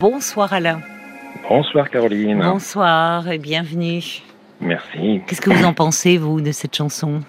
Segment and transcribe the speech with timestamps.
[0.00, 0.80] Bonsoir Alain.
[1.48, 2.38] Bonsoir Caroline.
[2.40, 4.02] Bonsoir et bienvenue.
[4.60, 5.20] Merci.
[5.26, 7.20] Qu'est-ce que vous en pensez, vous, de cette chanson?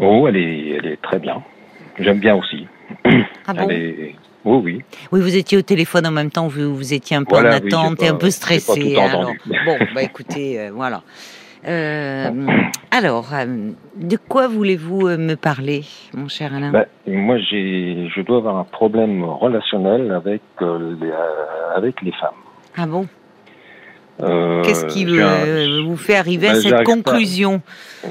[0.00, 1.40] Oh, elle est, elle est très bien.
[2.00, 2.66] J'aime bien aussi.
[3.46, 3.70] Ah bon?
[3.70, 4.82] est- Oui, oui.
[5.12, 7.60] Oui, vous étiez au téléphone en même temps, vous, vous étiez un peu Voilà, en
[7.60, 8.96] oui, attente et un peu stressé.
[8.96, 11.02] Bon, bah écoutez, euh, voilà.
[11.66, 12.30] Euh,
[12.90, 15.84] alors, euh, de quoi voulez-vous euh, me parler,
[16.14, 21.10] mon cher Alain Ben, moi, j'ai, je dois avoir un problème relationnel avec, euh, les,
[21.76, 22.30] avec les femmes.
[22.76, 23.06] Ah bon?
[24.22, 26.84] Euh, Qu'est-ce qui un- vous fait arriver à Ben, cette pas.
[26.84, 27.62] conclusion?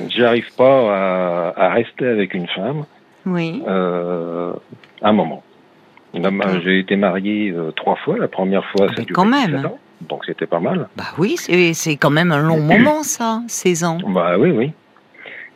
[0.10, 2.86] J'arrive pas à, à rester avec une femme
[3.26, 3.62] Oui.
[3.68, 5.44] un moment.
[6.64, 8.18] J'ai été marié trois fois.
[8.18, 9.52] La première fois, Ah, duré quand même.
[9.52, 9.80] 17 ans,
[10.10, 10.88] donc c'était pas mal.
[10.98, 13.98] Bah oui, c'est quand même un long moment, ça, 16 ans.
[14.08, 14.72] Bah oui, oui.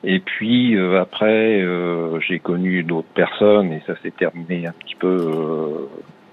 [0.03, 4.95] Et puis euh, après, euh, j'ai connu d'autres personnes et ça s'est terminé un petit
[4.95, 5.07] peu.
[5.07, 5.87] Euh,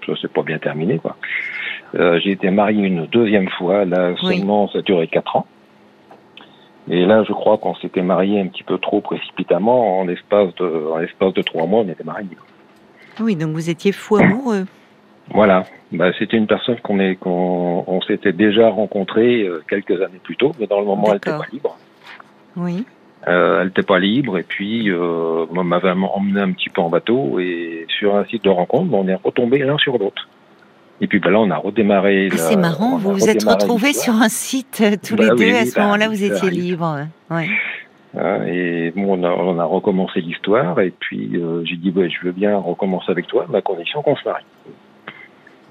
[0.05, 1.15] ça s'est pas bien terminé, quoi.
[1.95, 3.85] Euh, j'ai été marié une deuxième fois.
[3.85, 4.37] Là, Oui.
[4.37, 5.47] seulement, ça a duré quatre ans.
[6.89, 9.99] Et là, je crois qu'on s'était marié un petit peu trop précipitamment.
[10.01, 12.27] En l'espace de, en l'espace de trois mois, on était mariés.
[13.21, 14.65] Oui, donc vous étiez fou amoureux.
[15.31, 15.63] Voilà.
[15.91, 20.35] Bah, c'était une personne qu'on est, qu'on, on s'était déjà rencontré euh, quelques années plus
[20.35, 21.77] tôt, mais dans le moment, elle n'était pas libre.
[22.55, 22.85] Oui.
[23.27, 26.89] Euh, elle n'était pas libre et puis euh, moi m'avait emmené un petit peu en
[26.89, 30.27] bateau et sur un site de rencontre, ben, on est retombé l'un sur l'autre.
[30.99, 32.27] Et puis ben là, on a redémarré.
[32.31, 35.23] Ah, la- c'est marrant, on vous vous êtes retrouvés sur un site euh, tous Bah
[35.23, 35.35] les deux.
[35.51, 37.07] oui, à ce bah, moment-là, vous étiez libres.
[37.31, 37.47] Ouais.
[38.19, 41.31] Hein, et bon, on a, on a recommencé l'histoire et puis
[41.63, 44.43] j'ai dit ouais, je veux bien recommencer avec toi, à condition qu'on se marie.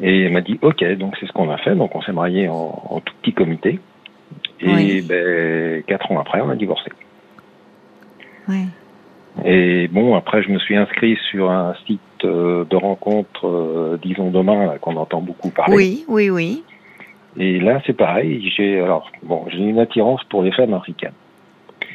[0.03, 2.49] Et elle m'a dit ok, donc c'est ce qu'on a fait, donc on s'est marié
[2.49, 3.79] en, en tout petit comité.
[4.61, 5.03] Et Oui.
[5.03, 6.91] ben quatre ans après, on a divorcé.
[8.49, 8.67] Ouais.
[9.45, 14.31] Et bon, après, je me suis inscrit sur un site euh, de rencontre, euh, disons
[14.31, 15.75] demain, qu'on entend beaucoup parler.
[15.77, 16.65] Oui, oui, oui.
[17.39, 18.53] Et là, c'est pareil.
[18.55, 21.13] J'ai alors bon, j'ai une attirance pour les femmes africaines.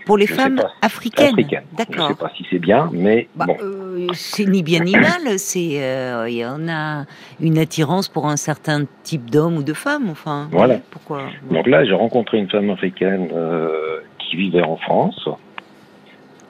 [0.07, 1.33] Pour les Je femmes africaines.
[1.33, 1.63] Africaines.
[1.73, 2.07] Je D'accord.
[2.07, 3.57] sais pas si c'est bien, mais Bah, bon.
[3.61, 5.37] euh, c'est ni bien ni mal.
[5.37, 7.03] C'est euh, il y en a
[7.41, 10.09] une attirance pour un certain type d'homme ou de femme.
[10.09, 10.47] Enfin.
[10.51, 10.79] Voilà.
[10.91, 11.23] Pourquoi?
[11.51, 15.27] Donc là, j'ai rencontré une femme africaine euh, qui vivait en France,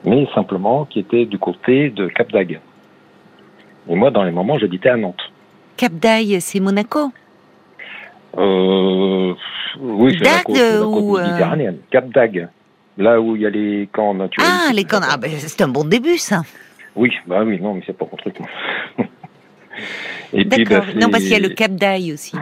[0.04, 2.60] mais simplement qui était du côté de Cap d'Agde.
[3.90, 5.32] Et moi, dans les moments, j'habitais à Nantes.
[5.76, 7.10] Cap d'Aille, c'est Monaco?
[8.36, 9.34] Euh,
[9.80, 11.78] oui, c'est la côte, la côte ou, euh, méditerranéenne.
[11.90, 12.48] Cap d'Agde.
[12.98, 14.48] Là où il y a les camps naturels.
[14.50, 15.00] Ah, les camps.
[15.08, 16.42] Ah, ben, c'est un bon début, ça.
[16.96, 18.34] Oui, bah oui, non, mais c'est pas mon truc.
[20.32, 20.84] puis, D'accord.
[20.86, 22.36] bah, non, parce qu'il y a le Cap d'Aille aussi.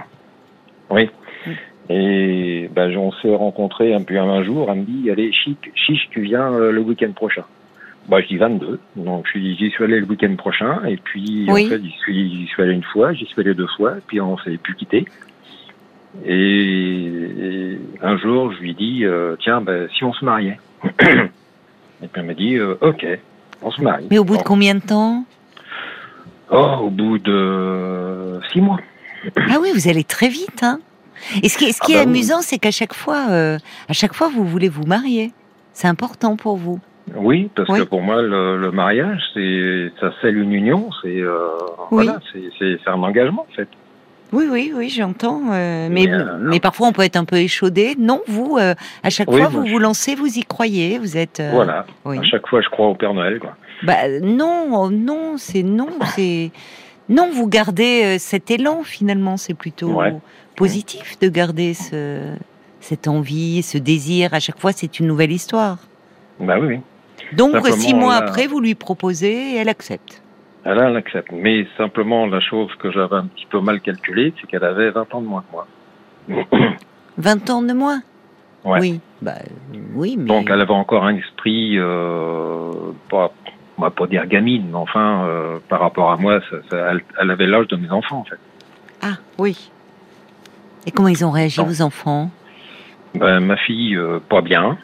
[0.91, 1.11] Oui.
[1.47, 1.50] Mm.
[1.93, 4.69] Et bah, on s'est rencontrés un peu un jour.
[4.71, 7.44] Elle me dit, allez, chic, chiche, tu viens euh, le week-end prochain.
[8.09, 8.81] Bah, je dis 22.
[8.97, 10.81] Donc, je suis- j'y suis allé le week-end prochain.
[10.87, 11.67] Et puis, Oui.
[11.67, 13.94] en fait, j'y suis, j'y suis allé une fois, j'y suis allé deux fois.
[14.06, 15.05] Puis, on s'est plus quitté.
[16.25, 20.59] Et, et un jour, je lui dis, euh, tiens, bah, si on se mariait.
[21.00, 23.06] et puis, elle m'a dit, euh, ok,
[23.62, 24.06] on se marie.
[24.10, 25.25] Mais au bout de combien de temps?
[26.50, 28.78] Oh, au bout de six mois.
[29.37, 30.78] Ah oui, vous allez très vite, hein.
[31.43, 32.16] Et ce qui, ce qui Ah est bah oui.
[32.19, 35.32] amusant, c'est qu'à chaque fois, euh, à chaque fois, vous voulez vous marier.
[35.72, 36.78] C'est important pour vous.
[37.15, 37.78] Oui, parce Oui.
[37.81, 41.49] que pour moi, le, le mariage, c'est ça scelle une union, c'est euh,
[41.91, 42.05] Oui.
[42.05, 43.69] voilà, c'est c'est c'est un engagement en fait.
[44.32, 45.41] Oui, oui, oui, j'entends.
[45.53, 47.94] euh, mais, Mais, euh, mais parfois, on peut être un peu échaudé.
[47.98, 51.16] Non, vous, euh, à chaque Oui, fois, vous je- vous lancez, vous y croyez, vous
[51.16, 51.42] êtes.
[51.53, 51.87] voilà.
[52.04, 52.19] oui.
[52.19, 53.56] À chaque fois, je crois au Père Noël, quoi.
[53.84, 56.50] Bah non, oh, non, c'est non, c'est
[57.09, 57.31] non.
[57.31, 59.37] Vous gardez cet élan finalement.
[59.37, 60.14] C'est plutôt Ouais.
[60.56, 62.34] positif de garder ce
[62.81, 64.32] cette envie, ce désir.
[64.34, 65.78] À chaque fois, c'est une nouvelle histoire.
[66.41, 66.81] Bah oui, oui.
[67.37, 70.22] Donc Simplement, six mois après, vous lui proposez et elle accepte.
[70.69, 71.31] Elle, elle accepte.
[71.32, 75.15] Mais simplement, la chose que j'avais un petit peu mal calculée, c'est qu'elle avait 20
[75.15, 75.66] ans de moins que moi.
[77.19, 78.00] 20 ans de moins.
[78.65, 78.81] Ouais.
[78.81, 79.34] Oui, bah
[79.94, 82.72] oui, mais Donc, elle avait encore un esprit, euh,
[83.09, 83.31] pas,
[83.78, 87.00] on va pas dire gamine, mais enfin, euh, par rapport à moi, ça, ça- elle,
[87.21, 88.38] elle avait l'âge de mes enfants, en fait.
[89.03, 89.71] ah oui.
[90.84, 92.31] Et comment ils ont réagi vos enfants?
[93.14, 94.79] Ben, ma fille, euh, pas bien.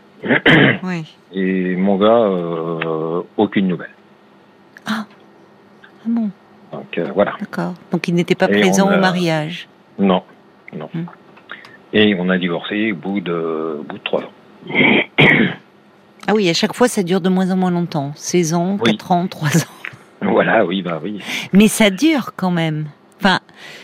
[0.85, 1.05] Oui.
[1.33, 3.91] Et mon gars, euh, aucune nouvelle.
[6.05, 6.31] Ah bon,
[6.73, 7.35] Donc euh, voilà.
[7.41, 7.75] d'accord.
[7.91, 9.69] Donc ils n'étaient pas Et a- au mariage.
[9.99, 10.23] Non,
[10.77, 10.89] non.
[10.93, 11.05] Hmm.
[11.93, 14.33] Et on a divorcé au bout de, au bout de trois ans.
[16.29, 18.13] Ah oui, à chaque fois, ça dure de moins en moins longtemps.
[18.15, 18.93] 16 ans, Oui.
[18.93, 19.71] 4 ans, 3 ans.
[20.23, 21.21] Voilà, oui, bah oui.
[21.53, 22.87] Mais ça dure quand même.
[23.19, 23.41] Enfin,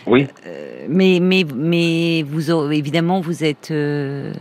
[0.07, 4.31] Oui, euh, mais, mais, mais vous, évidemment, vous êtes, euh,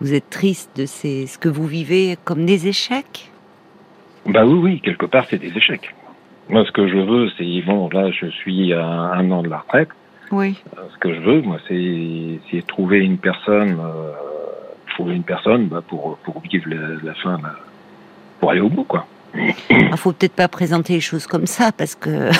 [0.00, 3.30] vous êtes triste de ces, ce que vous vivez comme des échecs?
[4.26, 5.94] bah oui, oui, quelque part, c'est des échecs.
[6.48, 9.58] Moi, ce que je veux, c'est, bon, là, je suis à un an de la
[9.58, 9.88] retraite.
[10.30, 10.62] Oui.
[10.92, 13.78] ce que je veux, moi, c'est trouver une personne,
[14.90, 17.38] trouver une personne bah, pour, pour vivre la, la fin,
[18.40, 19.06] pour aller au bout, quoi.
[19.34, 19.54] Il
[19.92, 22.30] ah, faut peut-être pas présenter les choses comme ça parce que.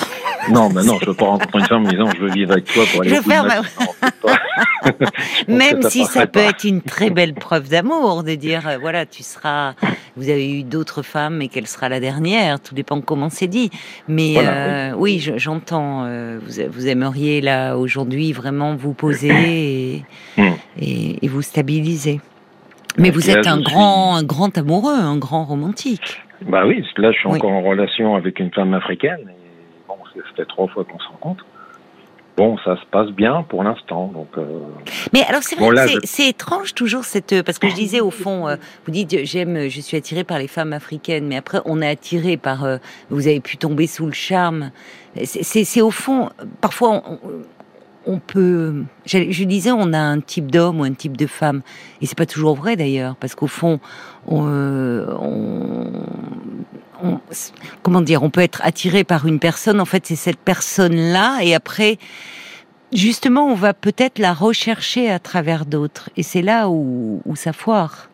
[0.50, 2.64] Non, mais non, je veux pas rencontrer une femme en disant je veux vivre avec
[2.64, 3.14] toi pour aller.
[3.14, 3.44] Je faire
[5.48, 9.22] Même si ça peut être une très belle preuve d'amour de dire euh, voilà tu
[9.22, 9.74] seras,
[10.16, 13.70] vous avez eu d'autres femmes et quelle sera la dernière, tout dépend comment c'est dit.
[14.08, 16.04] Mais euh, oui, j'entends.
[16.04, 20.04] Euh, vous, vous, aimeriez là aujourd'hui vraiment vous poser et,
[20.36, 20.52] hmm.
[20.80, 22.20] et, vous stabiliser.
[22.96, 26.22] Mais vous êtes un grand, un grand amoureux, un grand romantique.
[26.46, 29.28] Bah oui, là, je suis encore en relation avec une femme africaine.
[29.28, 29.47] Et
[30.22, 31.44] ça fait trois fois qu'on se rencontre.
[32.36, 34.12] Bon, ça se passe bien pour l'instant.
[34.14, 34.28] Donc.
[34.38, 34.60] Euh...
[35.12, 38.54] Mais alors c'est vrai, c'est étrange toujours cette parce que je disais au fond, euh,
[38.86, 42.36] vous dites j'aime, je suis attirée par les femmes africaines, mais après on est attiré
[42.36, 42.78] par, euh,
[43.10, 44.70] vous avez pu tomber sous le charme.
[45.24, 46.28] C'est au fond,
[46.60, 47.18] parfois on,
[48.08, 51.60] on peut, je, disais, on a un type d'homme ou un type de femme,
[52.00, 53.80] et c'est pas toujours vrai d'ailleurs, parce qu'au fond,
[54.26, 55.92] on,
[57.82, 59.80] comment dire, on peut être attiré par une personne.
[59.80, 61.98] En fait, c'est cette personne-là, et après,
[62.92, 67.52] justement, on va peut-être la rechercher à travers d'autres, et c'est là où, où ça
[67.52, 68.08] foire.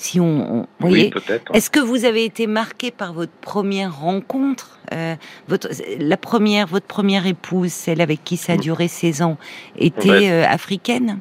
[0.00, 1.12] Si on, oui,
[1.52, 5.14] Est-ce que vous avez été marqué par votre première rencontre, euh,
[5.46, 9.36] votre, la première, votre première épouse, celle avec qui ça a duré 16 ans,
[9.76, 11.18] était euh, africaine?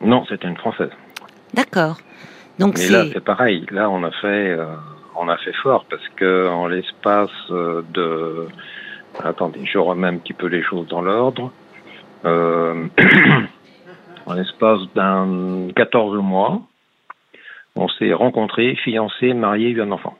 [0.00, 0.88] Non, c'était une française.
[1.52, 1.98] D'accord.
[2.58, 3.66] Donc Mais là, c'est pareil.
[3.70, 4.64] Là, on a fait, euh,
[5.18, 8.48] on a fait fort parce que en l'espace de,
[9.22, 11.52] attendez, je remets un petit peu les choses dans l'ordre.
[12.24, 12.88] en
[14.34, 16.62] l'espace d'un 14 mois,
[17.76, 20.16] on s'est rencontrés, fiancés, mariés, eu un enfant.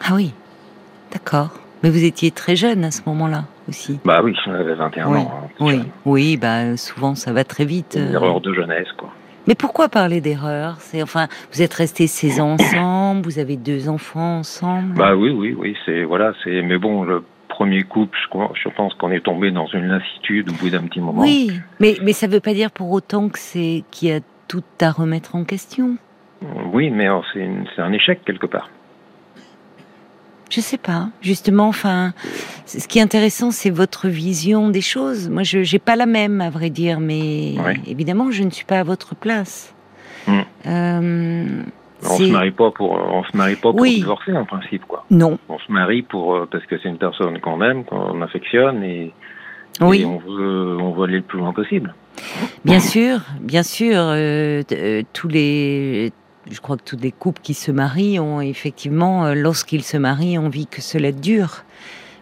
[0.00, 0.32] Ah oui,
[1.12, 1.50] d'accord.
[1.82, 4.00] Mais vous étiez très jeune à ce moment-là aussi.
[4.04, 5.14] Bah oui, j'avais 21 ans.
[5.14, 7.96] Hein, oui, oui, bah souvent ça va très vite.
[7.96, 8.14] Une euh.
[8.14, 9.10] erreur de jeunesse, quoi.
[9.46, 13.88] Mais pourquoi parler d'erreur C'est enfin, vous êtes restés 16 ans ensemble, vous avez deux
[13.88, 14.94] enfants ensemble.
[14.94, 16.62] Bah oui, oui, oui, c'est voilà, c'est.
[16.62, 18.18] Mais bon, le premier couple,
[18.54, 21.22] je, pense qu'on est tombé dans une lassitude au bout d'un petit moment.
[21.22, 24.64] Oui, mais mais ça veut pas dire pour autant que c'est qu'il y a tout
[24.80, 25.96] à remettre en question.
[26.72, 28.70] Oui, mais c'est un échec quelque part.
[30.54, 31.08] Je sais pas.
[31.20, 32.12] Justement, enfin,
[32.64, 35.28] ce qui est intéressant, c'est votre vision des choses.
[35.28, 37.54] Moi, je n'ai pas la même, à vrai dire, mais
[37.88, 39.74] évidemment, je ne suis pas à votre place.
[40.28, 40.40] Hmm.
[40.66, 41.62] Euh,
[42.04, 45.04] on se marie pas pour, on se marie pas pour divorcer en principe, quoi.
[45.10, 45.38] Non.
[45.48, 49.12] On se marie pour euh, parce que c'est une personne qu'on aime, qu'on affectionne et,
[49.80, 50.04] oui.
[50.04, 51.94] on veut, on veut aller le plus loin possible.
[52.64, 56.12] Bien sûr, bien sûr, euh, euh, tous les,
[56.50, 60.38] je crois que tous les couples qui se marient ont effectivement, euh, lorsqu'ils se marient,
[60.38, 61.64] envie que cela dure.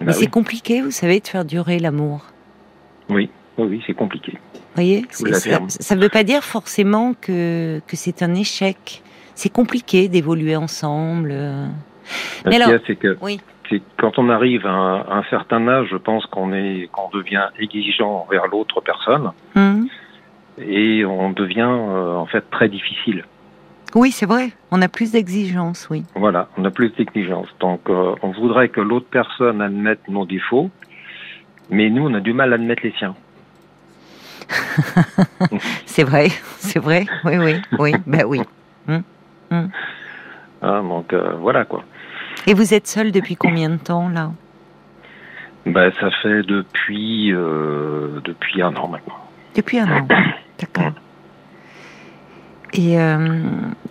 [0.01, 2.27] Mais bah c'est compliqué, vous savez, de faire durer l'amour.
[3.09, 4.33] Oui, oui, c'est compliqué.
[4.55, 9.03] Vous voyez, ça ne veut pas dire forcément que, que c'est un échec.
[9.35, 11.35] C'est compliqué d'évoluer ensemble.
[12.47, 13.41] Mais alors, c'est que oui
[13.99, 18.47] quand on arrive à un, certain âge, je pense qu'on est qu'on devient exigeant envers
[18.47, 19.89] l'autre personne hum.
[20.59, 23.25] et on devient euh, en fait très difficile.
[23.95, 24.51] Oui, c'est vrai.
[24.71, 26.05] On a plus d'exigence, oui.
[26.15, 27.49] Voilà, on a plus d'exigence.
[27.61, 30.71] Donc, euh, on voudrait que l'autre personne admette nos défauts,
[31.71, 33.15] mais nous, on a du mal à admettre les siens.
[35.87, 37.07] c'est vrai, c'est vrai.
[37.25, 37.93] Oui, oui, oui.
[38.07, 38.41] Ben oui.
[40.63, 41.83] Ah, donc euh, voilà quoi.
[42.47, 44.31] Et vous êtes seul depuis combien de temps là?
[45.67, 49.19] Ben, ça fait depuis euh, depuis un an maintenant.
[49.57, 50.09] Depuis un an,
[50.61, 50.93] d'accord.
[52.75, 53.39] Et euh,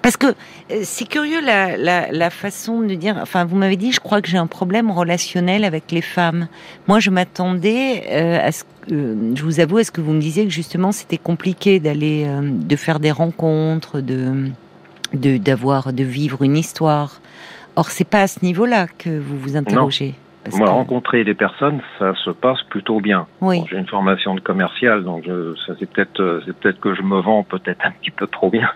[0.02, 3.18] parce que euh, c'est curieux la, la, la, façon de dire.
[3.22, 6.48] Enfin, vous m'avez dit, je crois que j'ai un problème relationnel avec les femmes.
[6.88, 10.46] Moi, je m'attendais à ce que, je vous avoue, à ce que vous me disiez
[10.46, 14.50] que justement c'était compliqué d'aller, de faire des rencontres, de,
[15.14, 17.22] de d'avoir, de vivre une histoire.
[17.76, 20.16] Or, c'est pas à ce niveau-là que vous vous interrogez.
[20.54, 23.28] Moi, rencontrer des personnes, ça se passe plutôt bien.
[23.42, 23.64] Oui.
[23.70, 25.26] J'ai une formation de commercial, donc
[25.66, 28.50] ça c'est peut-être euh, c'est peut-être que je me vends peut-être un petit peu trop
[28.50, 28.70] bien.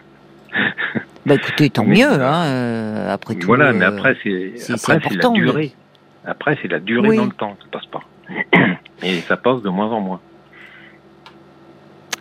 [1.25, 3.47] bah écoutez, tant mieux, hein, euh, après tout.
[3.47, 5.73] Voilà, mais euh, après c'est après c'est la durée.
[6.25, 8.03] Après c'est la durée dans le temps, ça passe pas.
[9.03, 10.19] Et ça passe de moins en moins.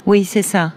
[0.06, 0.72] Oui, c'est ça.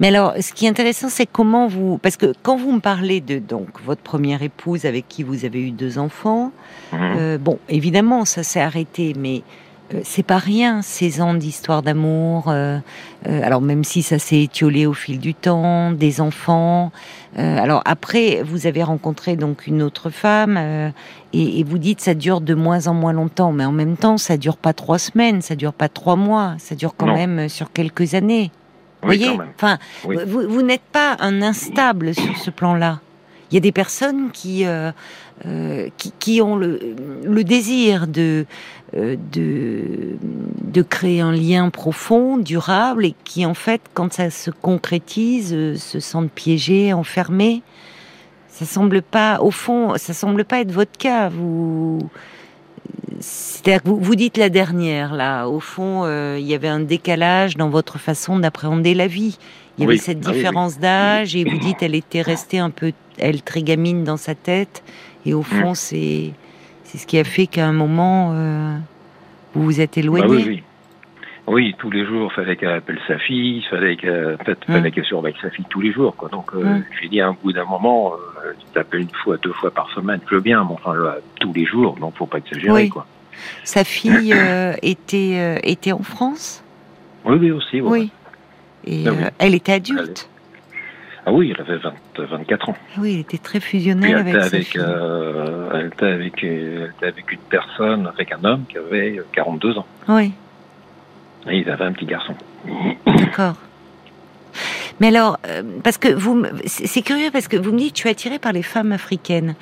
[0.00, 3.20] Mais alors, ce qui est intéressant, c'est comment vous, parce que quand vous me parlez
[3.20, 6.52] de donc votre première épouse avec qui vous avez eu deux enfants,
[6.92, 6.98] mhm.
[7.18, 9.42] euh, bon, évidemment, ça s'est arrêté, mais
[10.04, 12.44] c'est pas rien, ces ans d'histoire d'amour.
[12.48, 12.78] Euh,
[13.28, 16.92] euh, alors même si ça s'est étiolé au fil du temps, des enfants.
[17.36, 20.92] alors après, vous avez rencontré donc une autre femme
[21.32, 24.36] et, vous dites ça dure de moins en moins longtemps, mais en même temps ça
[24.36, 28.14] dure pas trois semaines, ça dure pas trois mois, ça dure quand même sur quelques
[28.14, 28.50] années.
[29.02, 33.00] Vous voyez, enfin, vous, vous n'êtes pas un instable sur ce plan-là.
[33.50, 34.64] Il y a des personnes qui
[35.46, 36.78] euh, qui, qui, ont le,
[37.24, 38.44] le désir de,
[38.94, 40.18] euh, de,
[40.62, 45.76] de créer un lien profond, durable, et qui en fait, quand ça se concrétise, euh,
[45.76, 47.62] se sentent piégés, enfermés.
[48.48, 51.30] Ça semble pas, au fond, ça semble pas être votre cas.
[51.30, 52.00] Vous,
[53.18, 55.48] c'est-à-dire que vous, vous dites la dernière là.
[55.48, 56.04] Au fond,
[56.36, 59.38] il y avait un décalage dans votre façon d'appréhender la vie.
[59.78, 62.92] Il y avait cette ah différence d'âge, et vous dites elle était restée un peu,
[63.20, 64.82] elle très gamine dans sa tête
[65.26, 65.74] et au fond, mm.
[65.74, 66.32] c'est
[66.84, 68.76] c'est ce qui a fait qu'à un moment, euh,
[69.54, 70.26] vous vous êtes éloigné.
[70.26, 70.62] Bah oui, oui.
[71.46, 74.90] oui, tous les jours, il fallait qu'elle appelle sa fille, il fallait qu'elle mm.
[74.90, 76.16] qu surveille sa fille tous les jours.
[76.16, 76.28] Quoi.
[76.30, 76.84] Donc, euh, mm.
[77.00, 79.88] j'ai dit à un bout d'un moment, euh, tu t'appelles une fois, deux fois par
[79.90, 80.94] semaine, je veux bien, mais enfin,
[81.38, 82.88] tous les jours, donc faut pas exagérer.
[82.88, 83.06] Quoi.
[83.62, 84.34] Sa fille
[84.82, 86.64] était, était en France?
[87.24, 87.80] Oui, oui, aussi.
[87.80, 88.10] Oui.
[88.86, 90.29] Et ah elle était adulte
[91.26, 92.76] ah oui, elle avait 20, 24 ans.
[92.96, 97.06] Ah oui, elle était très fusionnelle avec, sa avec euh, elle, était avec, elle était
[97.06, 99.86] avec une personne, avec un homme qui avait 42 ans.
[100.08, 100.32] Oui.
[101.48, 102.34] Et ils avaient un petit garçon.
[103.06, 103.56] D'accord.
[105.00, 108.10] Mais alors, euh, parce que vous, c'est curieux parce que vous me dites, tu es
[108.10, 109.54] attiré par les femmes africaines.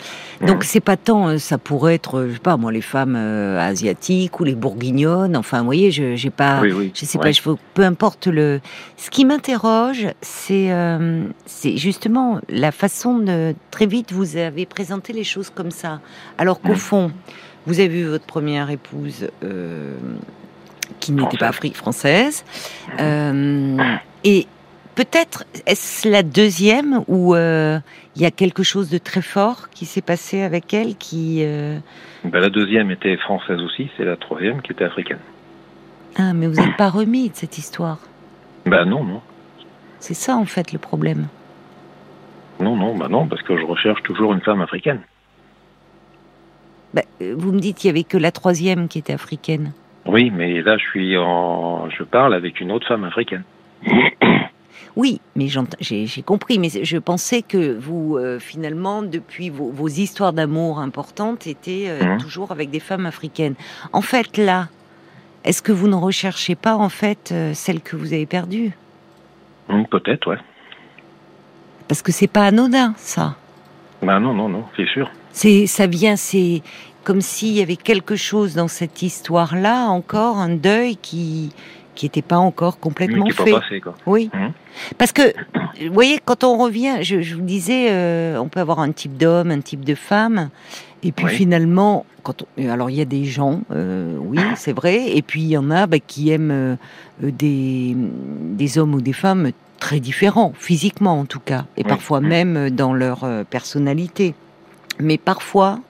[0.44, 3.58] Donc c'est pas tant, euh, ça pourrait être, je sais pas moi, les femmes euh,
[3.60, 5.36] asiatiques ou les bourguignonnes.
[5.36, 7.40] Enfin, vous voyez, je j'ai pas, je sais pas, je,
[7.74, 8.60] peu importe le.
[8.96, 10.70] Ce qui m'interroge, c'est
[11.46, 16.00] c'est justement la façon de très vite vous avez présenté les choses comme ça,
[16.36, 17.12] alors qu'au fond,
[17.66, 19.28] vous avez vu votre première épouse.
[20.98, 22.44] qui n'était pas française,
[24.24, 24.46] et
[24.98, 27.78] Peut-être est-ce la deuxième où euh,
[28.16, 31.44] il y a quelque chose de très fort qui s'est passé avec elle qui.
[31.44, 31.78] Euh,
[32.24, 35.20] ben, la deuxième était française aussi, c'est la troisième qui était africaine.
[36.16, 38.00] Ah, mais vous n'êtes pas remis de cette histoire.
[38.66, 39.20] Ben non, non.
[40.00, 41.28] C'est ça en fait le problème.
[42.58, 45.02] Non, non, bah non, parce que je recherche toujours une femme africaine.
[46.92, 49.70] Ben, vous me dites qu'il y avait que la troisième qui était africaine.
[50.06, 53.44] Oui, mais là je suis en, je parle avec une autre femme africaine.
[54.98, 55.46] Oui, mais
[55.78, 61.84] j'ai compris, mais je pensais que vous, euh, finalement, depuis vos, histoires d'amour importantes, étaient
[61.86, 62.18] euh, mmh.
[62.18, 63.54] toujours avec des femmes africaines.
[63.92, 64.66] En fait, là,
[65.44, 68.72] est-ce que vous ne recherchez pas, en fait, euh, celle que vous avez perdue
[69.68, 70.38] mmh, Peut-être, ouais.
[71.86, 73.36] Parce que c'est pas anodin, ça.
[74.02, 75.08] Ben non, non, non, c'est sûr.
[75.30, 76.60] C'est, ça vient, c'est
[77.04, 81.52] comme s'il y avait quelque chose dans cette histoire-là, encore un deuil qui,
[81.98, 83.54] qui n'était pas encore complètement fait.
[84.06, 84.30] Oui.
[84.32, 84.46] Mmh.
[84.98, 85.34] Parce que,
[85.84, 89.50] vous voyez, quand on revient, je, vous disais, euh, on peut avoir un type d'homme,
[89.50, 90.50] un type de femme,
[91.02, 95.22] et puis finalement, quand alors il y a des gens, euh, oui, c'est vrai, et
[95.22, 96.76] puis il y en a bah, qui aiment euh,
[97.20, 99.50] des, des hommes ou des femmes
[99.80, 104.34] très différents, physiquement en tout cas, et parfois même dans leur personnalité.
[105.00, 105.80] Mais parfois,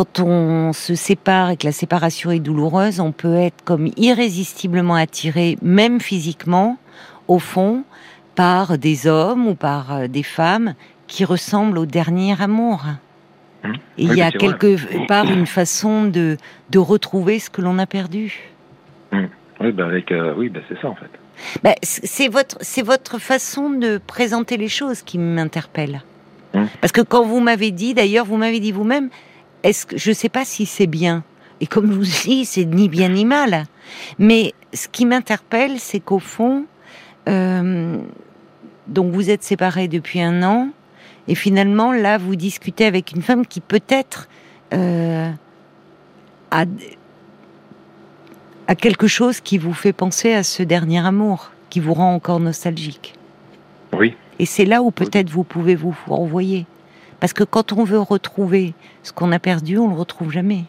[0.00, 4.94] quand on se sépare et que la séparation est douloureuse, on peut être comme irrésistiblement
[4.94, 6.78] attiré, même physiquement,
[7.28, 7.84] au fond,
[8.34, 10.72] par des hommes ou par euh, des femmes
[11.06, 12.86] qui ressemblent au dernier amour.
[13.62, 13.72] Mmh.
[13.98, 16.38] Et il y a quelque part une façon de,
[16.70, 18.48] de retrouver ce que l'on a perdu.
[19.12, 19.24] Mmh.
[19.60, 21.74] Oui, avec, euh, oui ben c'est ça en fait.
[21.82, 26.00] C'est votre, c'est votre façon de présenter les choses qui m'interpelle.
[26.54, 26.64] Mmh.
[26.80, 29.10] Parce que quand vous m'avez dit, d'ailleurs, vous m'avez dit vous-même,
[29.62, 31.24] est-ce que je ne sais pas si c'est bien.
[31.60, 33.64] Et comme je vous dis, c'est ni bien ni mal.
[34.18, 36.64] Mais ce qui m'interpelle, c'est qu'au fond,
[37.28, 37.98] euh,
[38.86, 40.70] donc vous êtes séparés depuis un an,
[41.28, 44.28] et finalement là, vous discutez avec une femme qui peut-être
[44.72, 45.30] euh,
[46.50, 46.64] a,
[48.66, 52.40] a quelque chose qui vous fait penser à ce dernier amour, qui vous rend encore
[52.40, 53.14] nostalgique.
[53.92, 54.16] Oui.
[54.38, 56.64] Et c'est là où peut-être vous pouvez vous renvoyer.
[57.20, 60.64] Parce que quand on veut retrouver ce qu'on a perdu, on le retrouve jamais.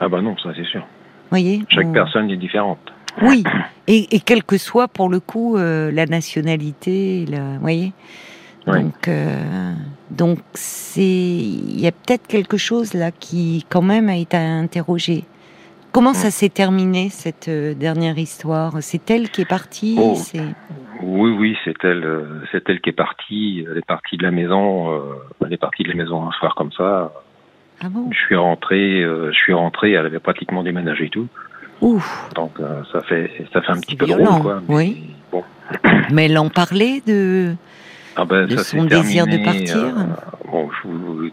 [0.00, 0.86] Ah bah non, ça c'est sûr.
[1.30, 1.62] Voyez.
[1.68, 2.78] Chaque personne est différente.
[3.22, 3.42] Oui,
[3.86, 7.92] et, et, quelle que soit pour le coup euh, la nationalité, vous voyez.
[8.66, 9.72] Donc, euh,
[10.10, 15.24] donc c'est, il y a peut-être quelque chose là qui quand même a été interrogé.
[15.96, 18.82] Comment ça s'est terminé cette euh, dernière histoire?
[18.82, 20.14] C'est elle qui est partie oh.
[21.02, 23.64] Oui, oui, c'est elle, euh, c'est elle qui est partie.
[23.66, 24.92] Elle est partie de la maison.
[24.92, 25.00] Euh,
[25.42, 27.14] elle est partie de la maison un soir comme ça.
[27.80, 28.10] Ah bon?
[28.12, 29.92] Je suis rentré, je suis rentré.
[29.92, 31.28] Elle avait pratiquement déménagé et tout.
[31.80, 32.28] Ouf.
[32.34, 32.58] Donc
[32.92, 34.60] ça fait ça fait un petit peu drôle quoi.
[34.68, 35.10] Mais oui.
[35.32, 35.44] Bon.
[36.12, 37.54] Mais elle en parlait de.
[38.16, 40.04] Ah ben, De ça son désir de partir euh,
[40.50, 41.30] bon, je vous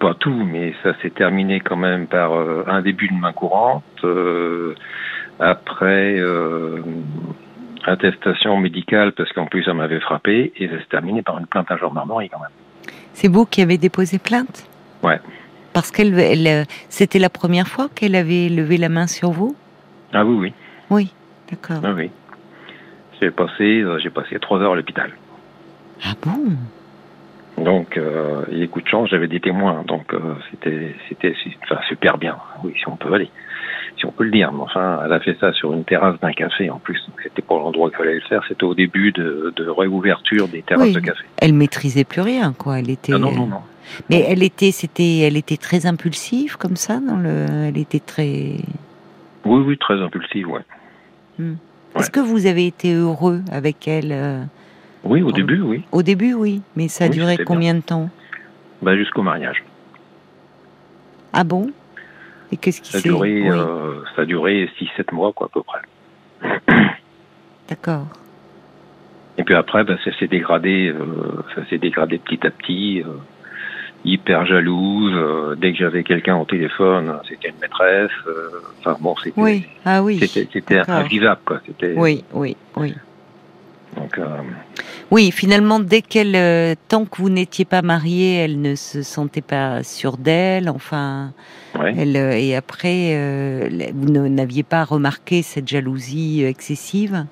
[0.00, 3.84] pas tout, mais ça s'est terminé quand même par euh, un début de main courante.
[4.04, 4.74] euh,
[5.38, 6.82] après euh,
[7.84, 11.70] attestation médicale, parce qu'en plus ça m'avait frappé, et ça s'est terminé par une plainte
[11.70, 12.94] à gendarmerie quand même.
[13.14, 14.66] C'est vous qui avez déposé plainte?
[15.02, 15.18] Ouais.
[15.72, 19.54] Parce qu'elle, elle, euh, c'était la première fois qu'elle avait levé la main sur vous?
[20.12, 20.52] Ah oui, oui,
[20.90, 21.14] Oui,
[21.50, 21.80] d'accord.
[21.84, 22.10] oui, oui.
[23.20, 25.10] J'ai passé, j'ai passé trois heures à l'hôpital.
[26.04, 26.56] Ah bon?
[27.58, 30.18] Donc, euh, et coup de chance, j'avais des témoins, donc euh,
[30.50, 32.36] c'était, c'était, enfin, super bien.
[32.64, 33.30] Oui, si on peut aller,
[33.98, 34.50] si on peut le dire.
[34.52, 36.98] Mais enfin, elle a fait ça sur une terrasse d'un café en plus.
[37.08, 38.42] Donc, c'était pas l'endroit qu'il fallait le faire.
[38.48, 40.92] C'était au début de, de réouverture des terrasses Oui.
[40.94, 41.24] de café.
[41.36, 42.78] Elle maîtrisait plus rien, quoi.
[42.78, 43.12] Elle était.
[43.14, 43.60] Ah non, non, non.
[44.08, 47.00] Mais elle était, c'était, elle était très impulsive comme ça.
[47.00, 48.54] Dans le, elle était très.
[49.44, 50.62] Oui, oui, très impulsive, ouais.
[51.96, 54.42] Est-ce que vous avez été heureux avec elle euh,
[55.04, 55.82] Oui, au début, oui.
[55.92, 58.10] au début Oui, mais ça a Oui, duré combien de temps
[58.82, 59.64] Bah, jusqu'au mariage.
[61.32, 61.70] Ah bon?
[62.52, 65.80] Et qu'est-ce qui s'est oui, euh, ça a duré 6-7 mois, quoi, à peu près.
[67.68, 68.06] D'accord.
[69.38, 73.12] Et puis après, ben, ça s'est dégradé, euh, ça s'est dégradé petit à petit, euh,
[74.04, 75.12] hyper jalouse.
[75.14, 78.10] euh, dès que j'avais quelqu'un au téléphone, c'était une maîtresse.
[78.80, 79.66] Enfin bon, c'était, Oui.
[79.84, 80.18] Ah oui.
[80.18, 81.60] c'était, invivable, quoi.
[81.64, 81.94] C'était.
[81.96, 82.94] Oui, oui, oui.
[83.96, 84.20] Donc,
[85.10, 89.40] Oui, finalement, dès qu'elle, euh, tant que vous n'étiez pas marié, elle ne se sentait
[89.40, 90.68] pas sûre d'elle.
[90.68, 91.32] Enfin,
[91.78, 91.94] ouais.
[91.98, 97.26] elle euh, et après, euh, vous n'aviez pas remarqué cette jalousie excessive?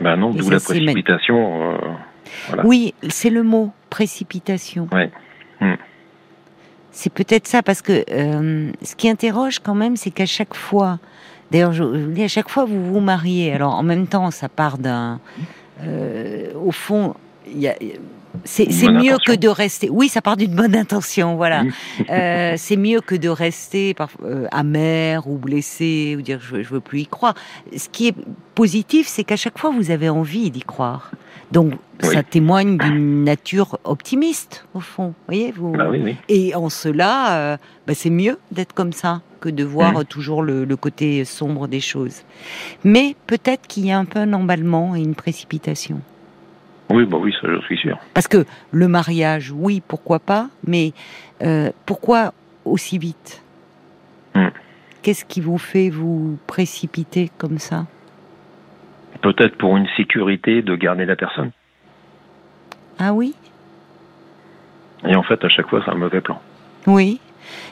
[0.00, 1.78] Ben non, d'où la précipitation.
[2.48, 2.64] Voilà.
[2.64, 4.88] Oui, c'est le mot précipitation.
[4.92, 5.10] Ouais.
[5.60, 5.74] Hmm.
[6.92, 10.98] C'est peut-être ça parce que ce qui interroge quand même, c'est qu'à chaque fois,
[11.50, 13.52] d'ailleurs, je, je vous dis, à chaque fois vous vous mariez.
[13.52, 15.20] Alors en même temps, ça part d'un,
[15.82, 17.14] euh, au fond,
[18.44, 19.16] c'est mieux intention.
[19.26, 19.88] que de rester.
[19.90, 21.64] Oui, ça part d'une bonne intention, voilà.
[22.10, 26.68] Euh, c'est mieux que de rester parf- euh, amer ou blessé ou dire je, je
[26.68, 27.34] veux plus y croire.
[27.76, 28.14] Ce qui est
[28.54, 31.10] positif, c'est qu'à chaque fois vous avez envie d'y croire.
[31.52, 32.10] Donc Oui.
[32.14, 35.14] ça témoigne d'une nature optimiste au fond.
[35.26, 35.74] Voyez vous.
[35.74, 36.16] Oui, oui.
[36.28, 37.56] Et en cela, euh,
[37.86, 41.66] bah, c'est mieux d'être comme ça que de voir euh, toujours le, le côté sombre
[41.68, 42.22] des choses.
[42.84, 46.00] Mais peut-être qu'il y a un peu un emballement et une précipitation.
[46.90, 47.98] Oui, bah oui, ça, je suis sûr.
[48.14, 50.92] Parce que le mariage, oui, pourquoi pas, mais
[51.42, 52.32] euh, pourquoi
[52.64, 53.42] aussi vite?
[54.34, 54.50] Mhm.
[55.02, 57.86] Qu'est-ce qui vous fait vous précipiter comme ça?
[59.20, 61.50] Peut-être pour une sécurité de garder la personne.
[62.98, 63.34] Ah oui?
[65.06, 66.40] Et en fait, à chaque fois, c'est un mauvais plan.
[66.86, 67.20] Oui.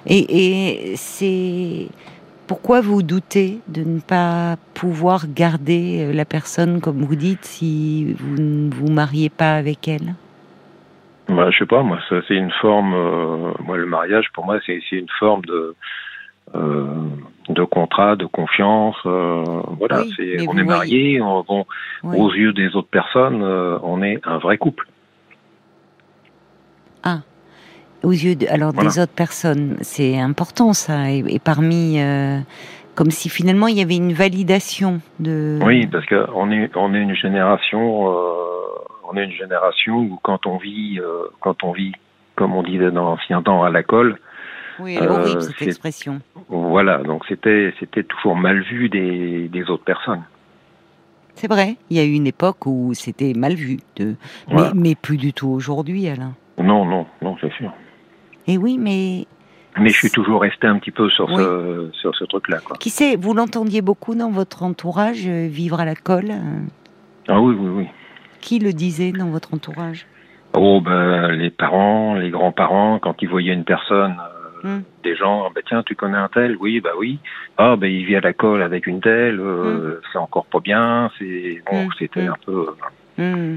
[0.07, 1.89] Et, et c'est
[2.47, 8.13] pourquoi vous doutez de ne pas pouvoir garder euh, la personne, comme vous dites, si
[8.15, 10.15] vous ne vous mariez pas avec elle?
[11.29, 12.95] Bah, je sais pas, moi, c'est une forme.
[12.95, 15.75] euh, moi, le mariage, pour moi, c'est c'est une forme de
[16.55, 18.97] de contrat, de confiance.
[19.07, 19.45] euh,
[19.79, 21.21] voilà, Oui, c'est on est mariés.
[21.21, 21.65] On, bon,
[22.05, 22.17] Oui.
[22.19, 24.87] aux yeux des autres personnes, euh, on est un vrai couple.
[28.03, 31.11] Aux yeux de, alors des autres personnes, c'est important ça.
[31.11, 32.39] Et, et parmi, euh,
[32.95, 35.59] comme si finalement il y avait une validation de.
[35.65, 38.09] Oui, parce que on est on est une génération.
[38.13, 38.35] euh,
[39.11, 41.93] on est une génération où quand on vit, euh, quand on vit,
[42.37, 44.19] comme on disait dans l'ancien temps, à la colle.
[44.79, 46.21] Oui, elle est horrible euh, cette expression.
[46.49, 50.23] Voilà, donc c'était c'était toujours mal vu des, des autres personnes.
[51.35, 51.77] C'est vrai.
[51.91, 54.15] Il y a eu une époque où c'était mal vu, de...
[54.49, 54.73] Voilà.
[54.75, 56.33] mais, mais plus du tout aujourd'hui, Alain.
[56.59, 57.71] Non, non, non, c'est sûr.
[58.47, 59.27] Et oui, mais
[59.79, 63.17] Mais je suis toujours resté un petit peu sur ce sur ce truc-là, qui sait,
[63.17, 66.61] vous l'entendiez beaucoup dans votre entourage, euh, vivre à la colle euh,
[67.29, 67.87] Ah oui, oui, oui.
[68.41, 70.07] Qui le disait dans votre entourage?
[70.55, 74.36] Oh ben les parents, les grands-parents, quand ils voyaient une personne, euh,
[74.67, 74.83] Hmm.
[75.05, 76.57] des gens, ah, ben tiens, tu connais un tel?
[76.59, 77.21] Oui, bah oui.
[77.57, 81.09] Ah ben il vit à la colle avec une telle, euh, c'est encore pas bien.
[81.19, 82.67] C'est bon, Hmm, c'était un peu,
[83.21, 83.53] euh,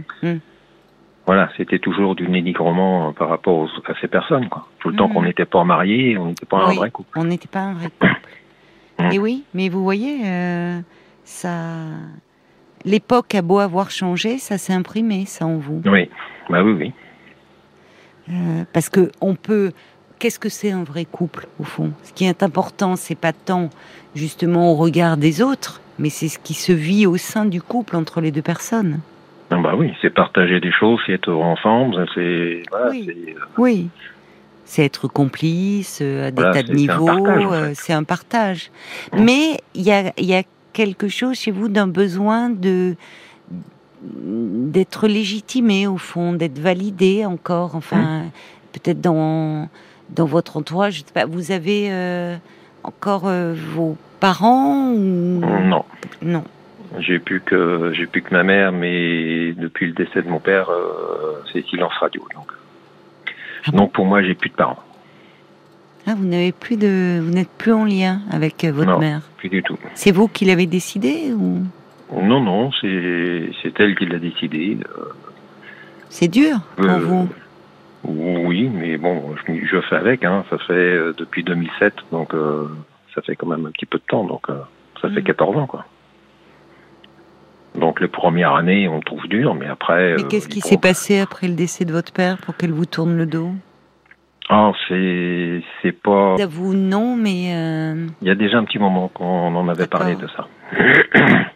[1.25, 4.67] voilà, c'était toujours du dénigrement euh, par rapport aux- à ces personnes, quoi.
[4.79, 6.73] Tout le temps qu'on n'était pas mariés, on n'était pas Oui.
[6.75, 7.17] un vrai couple.
[7.19, 8.19] On n'était pas un vrai couple.
[8.99, 9.11] Mm.
[9.13, 10.79] Et oui, mais vous voyez, euh,
[11.23, 11.51] ça,
[12.85, 15.81] l'époque a beau avoir changé, ça s'est imprimé, ça en vous.
[15.85, 16.09] Oui,
[16.49, 16.93] bah oui, oui.
[18.31, 19.71] Euh, parce que on peut.
[20.19, 21.91] Qu'est-ce que c'est un vrai couple au fond?
[22.03, 23.69] Ce qui est important, c'est pas tant
[24.15, 27.95] justement au regard des autres, mais c'est ce qui se vit au sein du couple
[27.95, 28.99] entre les deux personnes.
[29.51, 33.03] Ah bah oui, c'est partager des choses, c'est être ensemble, c'est voilà, Oui.
[33.07, 33.87] c'est euh, Oui.
[34.65, 37.53] C'est être complice euh, à des Voilà, tas de c'est- c'est un niveaux, partage, en
[37.53, 37.73] euh, fait.
[37.75, 38.71] c'est un partage.
[39.17, 42.95] Mais il y a, il y a quelque chose chez vous d'un besoin de
[44.01, 47.75] d'être légitimé au fond, d'être validé encore.
[47.75, 48.23] Enfin,
[48.73, 49.67] peut-être dans
[50.15, 52.35] dans votre entourage, je sais pas, vous avez euh,
[52.83, 55.39] encore euh, vos parents ou?
[55.39, 55.85] Non.
[56.21, 56.43] non
[56.99, 60.69] J'ai plus que j'ai plus que ma mère, mais depuis le décès de mon père,
[60.69, 62.21] euh, c'est silence radio.
[62.35, 62.51] Donc,
[63.65, 63.77] Ah bon?
[63.77, 64.79] Donc pour moi, j'ai plus de parents,
[66.07, 68.99] Ah, vous n'avez plus de, vous n'êtes plus en lien avec votre Non.
[68.99, 69.21] mère?
[69.37, 69.77] plus du tout.
[69.95, 71.63] C'est vous qui l'avez décidé ou?
[72.11, 74.77] Non, non, c'est c'est elle qui l'a décidé.
[76.09, 77.29] c'est dur pour vous
[78.03, 80.23] Oui, mais bon, je, je fais avec.
[80.23, 80.45] Hein.
[80.49, 82.67] Ça fait euh, depuis 2007, donc euh,
[83.13, 84.23] ça fait quand même un petit peu de temps.
[84.23, 84.59] Donc euh,
[85.01, 85.25] ça fait Mm.
[85.25, 85.85] 14 ans, quoi.
[87.75, 90.15] Donc les premières années, on trouve dur, mais après.
[90.17, 93.15] Mais qu'est-ce qui s'est passé après le décès de votre père pour qu'elle vous tourne
[93.15, 93.51] le dos?
[94.49, 96.35] Ah, c'est c'est pas.
[96.49, 97.51] Vous non, mais
[98.21, 100.47] Il y a déjà un petit moment qu'on en avait parlé de ça.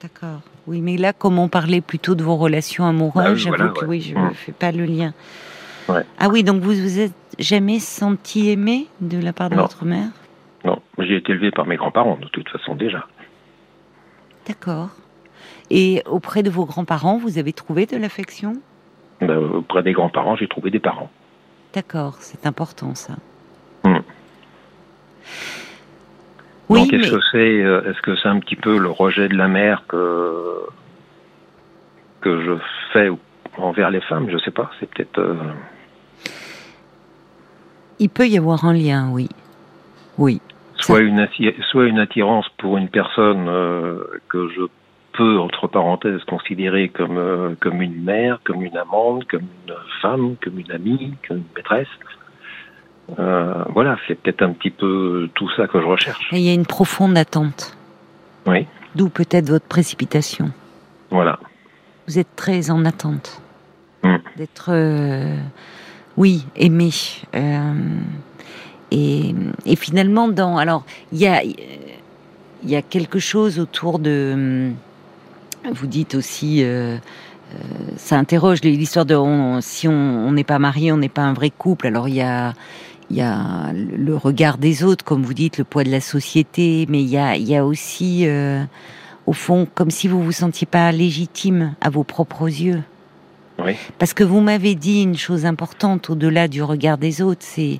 [0.01, 0.41] d'accord.
[0.67, 3.71] Oui, mais là, comme on parlait plutôt de vos relations amoureuses, Bah oui, j'avoue voilà,
[3.71, 3.87] que ouais.
[3.87, 4.33] oui, je ne Mm.
[4.35, 5.13] fais pas le lien.
[5.89, 6.03] Ouais.
[6.19, 9.63] Ah oui, donc vous vous êtes jamais senti aimé de la part de Non.
[9.63, 10.07] votre mère?
[10.65, 13.05] Non, j'ai été élevé par mes grands-parents de toute façon déjà.
[14.47, 14.89] D'accord.
[15.69, 18.53] Et auprès de vos grands-parents, vous avez trouvé de l'affection?
[19.21, 21.09] Euh, auprès des grands-parents, j'ai trouvé des parents.
[21.73, 23.13] D'accord, c'est important ça.
[23.83, 23.97] Mm.
[26.69, 29.27] Oui, Donc mais est-ce que c'est euh, est-ce que c'est un petit peu le rejet
[29.27, 30.65] de la mère que
[32.21, 32.51] que je
[32.93, 33.09] fais
[33.57, 34.29] envers les femmes?
[34.29, 34.71] Je sais pas.
[34.79, 35.19] C'est peut-être.
[35.19, 35.35] euh,
[37.99, 39.29] il peut y avoir un lien, oui.
[40.17, 40.41] Oui.
[40.79, 44.61] soit une atti- soit une attirance pour une personne euh, que je
[45.13, 50.35] peux entre parenthèses considérer comme euh, comme une mère, comme une amante, comme une femme,
[50.43, 51.87] comme une amie, comme une maîtresse.
[53.19, 56.29] Euh, voilà, c'est peut-être un petit peu tout ça que je recherche.
[56.31, 57.77] Et il y a une profonde attente.
[58.45, 60.51] Oui, D'où peut-être votre précipitation.
[61.11, 61.39] voilà.
[62.07, 63.41] Vous êtes très en attente.
[64.03, 64.15] Mm.
[64.37, 65.37] D'être, euh,
[66.17, 66.91] oui, aimé.
[67.35, 67.73] Euh,
[68.91, 69.33] et,
[69.75, 70.57] finalement, dans.
[70.57, 74.71] Alors, il y a, quelque chose autour de.
[75.71, 76.63] Vous dites aussi.
[76.63, 76.97] euh,
[77.53, 77.57] euh,
[77.97, 81.51] ça interroge l'histoire de on- si on n'est pas marié, on n'est pas un vrai
[81.51, 81.85] couple.
[81.85, 82.53] Alors il y a
[83.11, 87.55] le regard des autres, comme vous dites, le poids de la société, mais il y
[87.55, 88.27] a aussi
[89.27, 92.81] au fond comme si vous vous sentiez pas légitime à vos propres yeux.
[93.63, 93.75] Oui.
[93.97, 97.79] Parce que vous m'avez dit une chose importante au-delà du regard des autres, c'est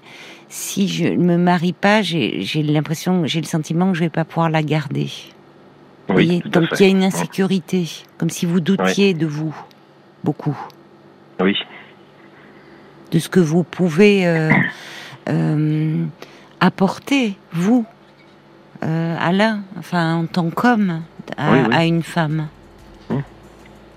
[0.49, 4.25] si je ne me marie pas, j'ai l'impression, j'ai le sentiment que je vais pas
[4.25, 5.09] pouvoir la garder.
[6.09, 9.55] Oui, voyez, donc il y a une insécurité, comme si vous doutiez de vous
[10.23, 10.57] beaucoup,
[11.39, 11.55] Oui,
[13.11, 14.51] de ce que vous pouvez euh,
[15.29, 16.03] euh,
[16.59, 17.85] apporter vous,
[18.83, 21.01] euh, Alain, enfin en tant qu'homme
[21.37, 22.47] à une femme.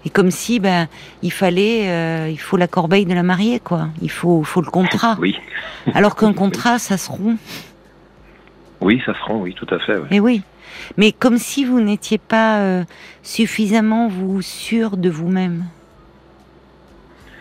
[0.07, 0.87] Et comme si ben
[1.23, 3.89] il fallait, euh, il faut la corbeille de la mariée quoi.
[4.01, 5.17] Il faut, faut le contrat.
[5.21, 5.37] oui,
[5.95, 7.37] Alors qu'un contrat, ça se rompt.
[8.81, 9.97] oui, ça se rend, oui, tout à fait.
[9.97, 10.07] oui.
[10.13, 10.43] Mais oui.
[10.97, 12.85] Mais comme si vous n'étiez pas euh,
[13.23, 15.65] suffisamment vous sûr de vous-même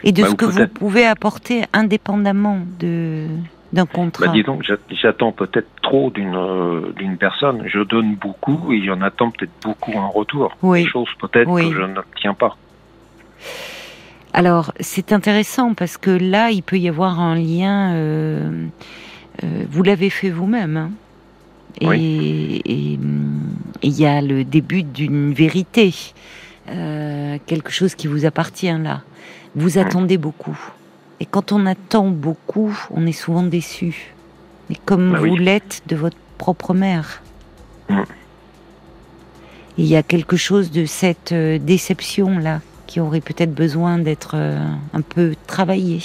[0.04, 3.28] et de Bah, ce que vous pouvez apporter indépendamment de
[3.76, 4.26] d'un contrat.
[4.28, 4.60] Bah, disons
[5.02, 7.64] j'attends peut-être trop d'une euh, d'une personne.
[7.68, 10.58] Je donne beaucoup et j'en attends peut-être beaucoup en retour.
[10.64, 10.84] Oui.
[10.84, 11.70] Des choses peut-être Oui.
[11.70, 12.58] que je n'obtiens pas.
[14.34, 17.94] Alors c'est intéressant parce que là il peut y avoir un lien.
[17.94, 18.66] euh,
[19.44, 20.78] euh, vous l'avez fait vous-même.
[20.78, 20.92] hein.
[21.82, 22.62] Et Oui.
[22.64, 25.94] il y a le début d'une vérité,
[26.70, 29.02] euh, quelque chose qui vous appartient là.
[29.56, 30.58] Vous attendez beaucoup.
[31.20, 34.14] Et quand on attend beaucoup, on est souvent déçu.
[34.70, 35.44] Mais comme Bah vous oui.
[35.44, 37.22] l'êtes de votre propre mère.
[37.90, 38.02] Mm.
[39.78, 43.98] Et Il y a quelque chose de cette euh, déception là qui aurait peut-être besoin
[43.98, 44.60] d'être euh,
[44.94, 46.02] un peu travaillé.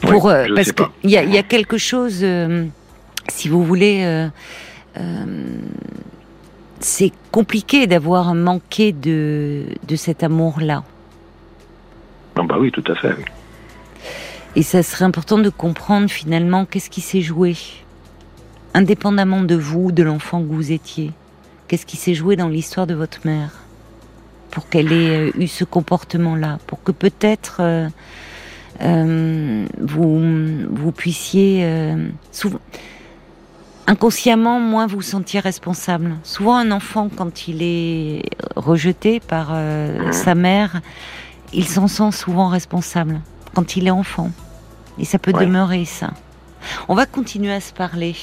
[0.00, 2.66] Pour, Oui, euh, parce qu'il y y a quelque chose, euh,
[3.28, 4.28] si vous voulez, euh,
[6.80, 10.84] c'est compliqué d'avoir manqué de, de cet amour-là.
[12.36, 13.14] Non, bah oui, tout à fait.
[13.16, 13.24] oui.
[14.56, 17.56] Et ça serait important de comprendre finalement qu'est-ce qui s'est joué,
[18.74, 21.12] indépendamment de vous, de l'enfant que vous étiez.
[21.68, 23.50] Qu'est-ce qui s'est joué dans l'histoire de votre mère?
[24.50, 27.88] Pour qu'elle ait euh, eu ce comportement-là, pour que peut-être euh,
[28.80, 30.20] euh, vous
[30.70, 32.60] vous puissiez euh, souvent
[33.88, 36.16] inconsciemment moins vous sentir responsable.
[36.22, 38.22] Souvent un enfant quand il est
[38.54, 40.12] rejeté par euh, Mhm.
[40.12, 40.80] sa mère,
[41.54, 43.20] il s'en sent souvent responsable
[43.54, 44.30] quand il est enfant.
[44.98, 46.10] Et ça peut demeurer ça.
[46.88, 48.14] On va continuer à se parler,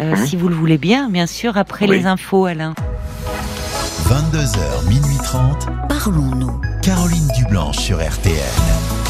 [0.00, 0.26] euh, mhm.
[0.26, 2.74] si vous le voulez bien, bien sûr, après les infos, Alain.
[4.08, 5.66] 22h, minuit 30.
[5.88, 6.60] Parlons-nous.
[6.82, 9.03] Caroline Dublanche sur RTL.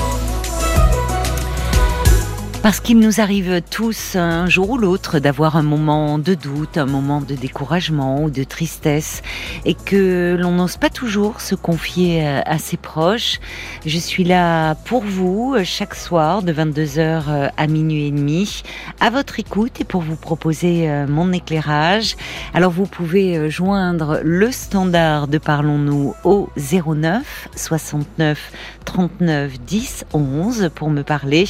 [2.64, 6.86] Parce qu'il nous arrive tous un jour ou l'autre d'avoir un moment de doute, un
[6.86, 9.20] moment de découragement ou de tristesse
[9.66, 13.38] et que l'on n'ose pas toujours se confier à ses proches.
[13.84, 18.62] Je suis là pour vous chaque soir de 22h à minuit et demi
[18.98, 22.16] à votre écoute et pour vous proposer euh, mon éclairage.
[22.54, 28.52] Alors vous pouvez euh, joindre le standard de Parlons-nous au 09 69
[28.84, 31.44] 39 10 11 pour me parler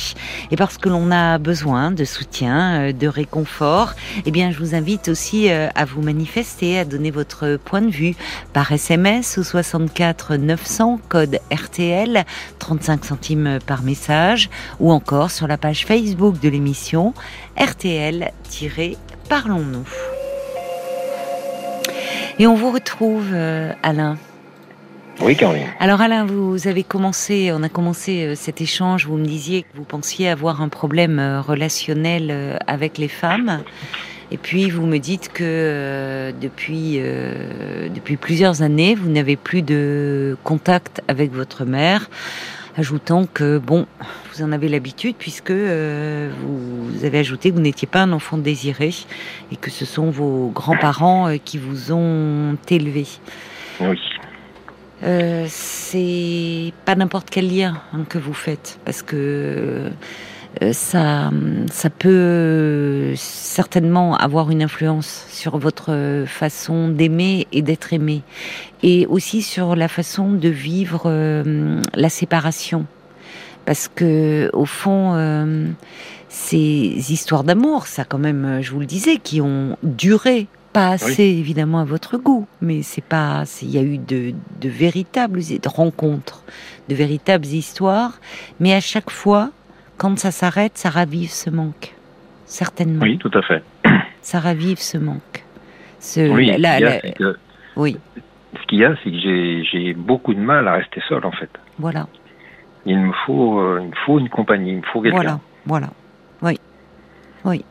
[0.51, 3.93] et parce que l'on on a besoin de soutien, euh, de réconfort,
[4.25, 7.91] eh bien, je vous invite aussi euh, à vous manifester, à donner votre point de
[7.91, 8.15] vue
[8.55, 12.25] par SMS au 64 900 code RTL,
[12.59, 14.49] 35 centimes par message,
[14.81, 17.13] ou encore sur la page Facebook de l'émission
[17.59, 19.85] RTL-Parlons-nous.
[22.39, 24.17] Et on vous retrouve, euh, Alain.
[25.21, 25.67] Oui, Caroline.
[25.79, 29.69] Alors Alain, vous avez commencé, on a commencé euh, cet échange, vous me disiez que
[29.75, 33.63] vous pensiez avoir un problème euh, relationnel euh, avec les femmes.
[34.31, 36.99] Et puis vous me dites que depuis,
[37.95, 42.09] depuis plusieurs années, vous n'avez plus de contact avec votre mère,
[42.77, 43.87] ajoutant que bon,
[44.33, 48.93] vous en avez l'habitude puisque vous avez ajouté que vous n'étiez pas un enfant désiré
[49.53, 53.07] et que ce sont vos grands-parents qui vous ont élevé.
[53.79, 54.01] Oui.
[55.05, 59.91] Euh, c'est pas n'importe quel lien hein, que vous faites, parce que
[60.63, 61.31] euh, ça,
[61.71, 68.23] ça peut certainement avoir une influence sur votre façon d'aimer et d'être aimé,
[68.83, 72.87] et aussi sur la façon de vivre euh, la séparation,
[73.67, 75.75] parce que au fond,
[76.31, 81.23] ces histoires d'amour, ça quand même, je vous le disais, qui ont duré pas assez
[81.23, 83.45] évidemment à votre goût, mais c'est pas.
[83.63, 86.43] Il y a eu de, de véritables rencontres,
[86.89, 88.19] de véritables histoires,
[88.59, 89.51] mais à chaque fois,
[89.97, 91.95] quand ça s'arrête, ça ravive ce manque,
[92.45, 93.03] certainement.
[93.03, 93.63] Oui, tout à fait.
[94.23, 95.45] Ça ravive ce manque.
[96.01, 96.51] Ce, oui,
[97.77, 97.97] oui.
[98.59, 99.19] Ce qu'il y a, c'est que
[99.71, 101.51] j'ai beaucoup de mal à rester seul, en fait.
[101.79, 102.07] Voilà.
[102.87, 105.17] Il me faut, euh, il me faut une compagnie, il me faut quelqu'un.
[105.17, 105.89] Voilà, voilà.
[106.41, 106.59] Oui,
[107.45, 107.65] oui.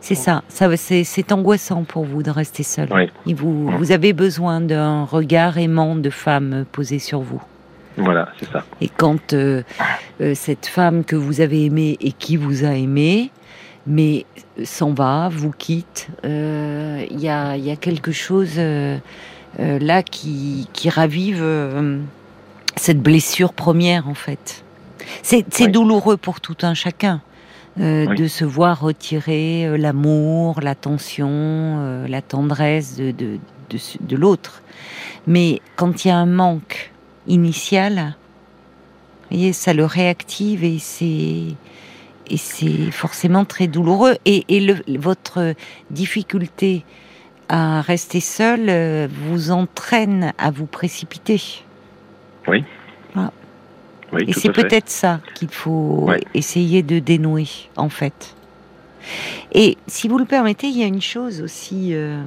[0.00, 2.88] C'est ça, ça c'est angoissant pour vous de rester seul.
[3.26, 7.42] vous, vous avez besoin d'un regard aimant de femme posé sur vous.
[7.96, 8.64] Voilà, c'est ça.
[8.80, 9.62] Et quand euh,
[10.20, 13.30] euh, cette femme que vous avez aimée et qui vous a aimé,
[13.86, 14.24] mais
[14.64, 20.88] s'en va, vous quitte, euh, il y, a, y, a, quelque chose là qui, qui
[20.88, 21.44] ravive
[22.76, 24.64] cette blessure première en fait.
[25.22, 27.20] C'est douloureux pour tout un chacun.
[27.78, 33.38] Euh, de se voir retirer euh, l'amour, l'attention, euh, la tendresse de, de,
[34.00, 34.62] de, l'autre.
[35.28, 36.90] Mais quand il y a un manque
[37.28, 38.16] initial,
[39.30, 41.54] voyez, ça le réactive et c'est
[42.32, 44.16] et c'est forcément très douloureux.
[44.24, 45.54] Et, et le, votre
[45.90, 46.84] difficulté
[47.48, 51.40] à rester seul vous entraîne à vous précipiter.
[52.48, 52.64] Oui
[54.18, 58.34] et c'est peut-être ça qu'il faut essayer de dénouer, en fait.
[59.52, 62.22] Et si vous le permettez, il y a une chose aussi euh,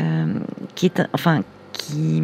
[0.00, 0.38] euh,
[0.74, 2.22] qui est, enfin, qui,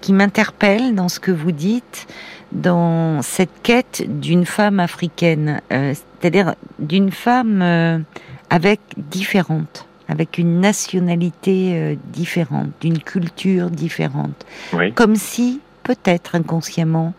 [0.00, 2.06] qui m'interpelle dans ce que vous dites,
[2.50, 8.04] dans cette quête d'une femme africaine, euh, c'est-à-dire d'une femme
[8.50, 14.46] avec différente, avec une nationalité différente, d'une culture différente,
[14.94, 17.14] comme si peut-être inconsciemment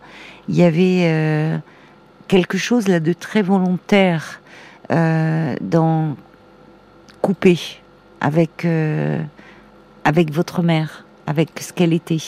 [0.48, 1.58] il y avait euh,
[2.28, 4.40] quelque chose là de très volontaire
[4.90, 6.16] euh, dans
[7.22, 7.58] couper
[8.20, 9.20] avec euh,
[10.04, 12.22] avec votre mère, avec ce qu'elle était.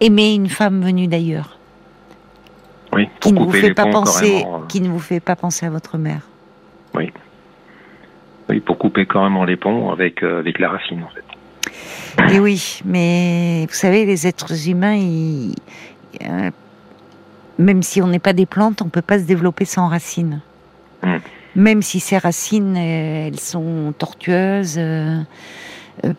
[0.00, 1.58] Aimer une femme venue d'ailleurs.
[2.92, 5.98] Oui, qui ne vous fait pas penser, qui ne vous fait pas penser à votre
[5.98, 6.20] mère.
[6.94, 7.12] Oui.
[8.48, 11.24] Oui, pour couper carrément les ponts avec avec la racine en fait.
[12.30, 15.00] Et oui, mais vous savez, les êtres humains,
[16.22, 16.50] euh,
[17.58, 20.40] même si on n'est pas des plantes, on peut pas se développer sans racines.
[21.54, 24.76] Même si ces racines, euh, elles sont tortueuses.
[24.78, 25.22] Euh,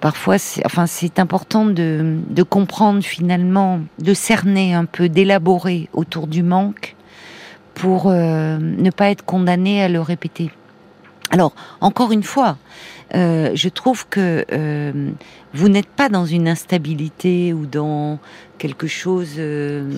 [0.01, 6.27] parfois, c'est, enfin, c'est important de, de, comprendre finalement, de cerner un peu, d'élaborer autour
[6.27, 6.95] du manque
[7.75, 10.51] pour ne pas être condamné à le répéter.
[11.31, 12.57] Alors, encore une fois,
[13.15, 15.11] euh, je trouve que euh,
[15.53, 18.19] vous n'êtes pas dans une instabilité ou dans
[18.57, 19.89] quelque chose euh,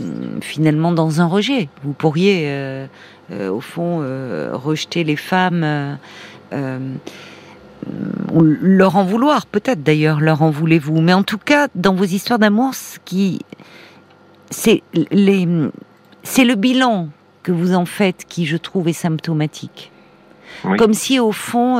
[0.41, 1.69] finalement dans un rejet.
[1.83, 2.87] Vous pourriez, euh,
[3.31, 5.95] euh, au fond, euh, rejeter les femmes, euh,
[6.53, 6.79] euh,
[8.31, 11.01] ou leur en vouloir, peut-être d'ailleurs, leur en voulez-vous.
[11.01, 13.39] Mais en tout cas, dans vos histoires d'amour, ce qui,
[14.51, 15.47] c'est les,
[16.23, 17.09] c'est le bilan
[17.43, 19.91] que vous en faites qui, je trouve, est symptomatique.
[20.63, 20.77] Oui.
[20.77, 21.79] Comme si, au fond,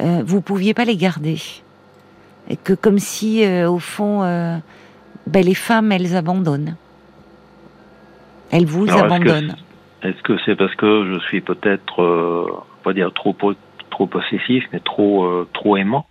[0.00, 1.36] euh, euh, vous pouviez pas les garder.
[2.48, 4.56] Et que comme si, euh, au fond, euh,
[5.26, 6.76] ben, les femmes, elles abandonnent.
[8.50, 9.56] Elles vous Alors, abandonnent.
[10.02, 13.36] Est-ce que c'est parce que je suis peut-être, euh, on va dire trop
[13.90, 16.06] trop possessif, mais trop euh, trop aimant,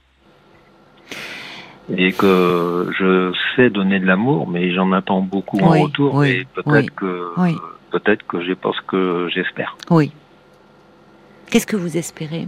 [1.98, 6.30] et que je sais donner de l'amour, mais j'en attends beaucoup Oui, en retour, oui,
[6.30, 6.94] et peut-être
[7.38, 9.76] oui, que peut-être que j'ai pas ce que j'espère.
[9.90, 10.12] Oui.
[11.50, 12.48] Qu'est-ce que vous espérez?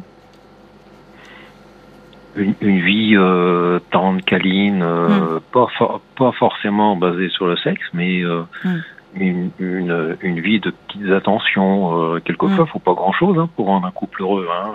[2.36, 7.86] Une, une vie euh, tendre, câline, euh, pas for- pas forcément basée sur le sexe,
[7.94, 8.80] mais euh, Hmm.
[9.16, 12.14] une, une une vie de petites attentions.
[12.16, 12.68] Euh, quelquefois, Hmm.
[12.68, 14.48] faut pas grand-chose hein, pour rendre un couple heureux.
[14.50, 14.72] Hein.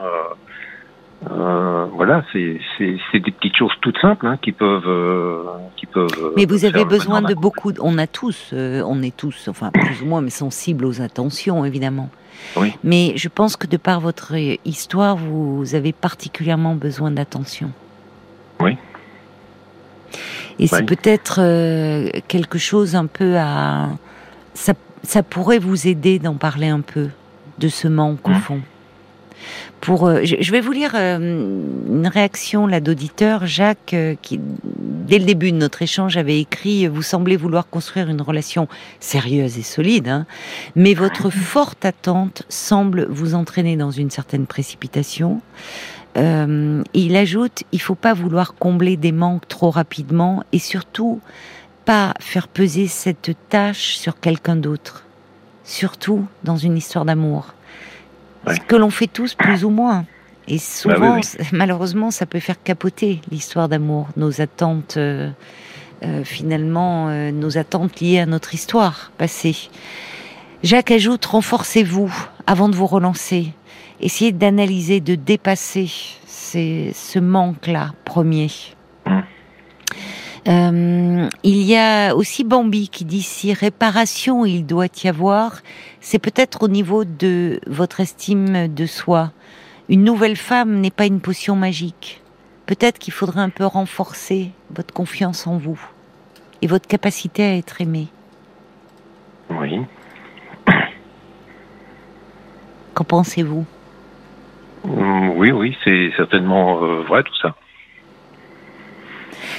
[2.07, 5.43] Voilà, c'est des petites choses toutes simples hein, qui peuvent euh,
[5.77, 6.07] qui peuvent.
[6.23, 7.73] euh, Mais vous avez besoin de beaucoup.
[7.73, 11.01] de- On a tous, euh, on est tous, enfin plus ou moins, mais sensibles aux
[11.03, 12.09] attentions, évidemment.
[12.57, 12.73] Oui.
[12.85, 17.73] Mais je pense que de par votre histoire, vous avez particulièrement besoin d'attention.
[18.61, 18.77] Oui.
[20.61, 23.89] Et c'est peut-être euh, quelque chose un peu à.
[24.55, 27.09] Ça, ça pourrait vous aider d'en parler un peu
[27.59, 28.37] de ce manque au Mhm.
[28.41, 28.61] fond.
[29.81, 34.41] Pour, euh, je, je vais vous lire euh, une réaction là d'auditeur Jacques euh, qui
[34.43, 38.69] dès le début de notre échange avait écrit vous semblez vouloir construire une relation
[39.01, 40.27] sérieuse et solide hein,
[40.75, 45.41] mais votre forte attente semble vous entraîner dans une certaine précipitation.
[46.17, 51.21] Euh, il ajoute il faut pas vouloir combler des manques trop rapidement et surtout
[51.85, 55.05] pas faire peser cette tâche sur quelqu'un d'autre
[55.63, 57.53] surtout dans une histoire d'amour
[58.47, 58.55] Ouais.
[58.55, 60.05] ce que l'on fait tous plus ou moins
[60.49, 61.25] et souvent, oui, oui.
[61.25, 65.29] c- malheureusement, ça peut faire capoter l'histoire d'amour, nos attentes, euh,
[66.05, 69.57] euh, finalement, euh, nos attentes liées à notre histoire passée.
[70.63, 72.13] Jacques ajoute, renforcez-vous
[72.47, 73.53] avant de vous relancer.
[74.01, 75.91] Essayez d'analyser, de dépasser
[76.27, 78.49] ces- ce manque-là, premier.
[80.47, 85.61] Euh, il y a aussi Bambi qui dit si réparation il doit y avoir,
[86.01, 89.33] c'est peut-être au niveau de votre estime de soi.
[89.89, 92.23] Une nouvelle femme n'est pas une potion magique.
[92.67, 95.81] Peut-être qu'il faudrait un peu renforcer votre confiance en vous
[96.63, 98.09] et votre capacité à être aimé.
[99.51, 99.81] Oui.
[102.95, 103.65] Qu'en pensez-vous?
[104.85, 107.55] Mm, Oui, oui, c'est certainement euh, vrai tout ça.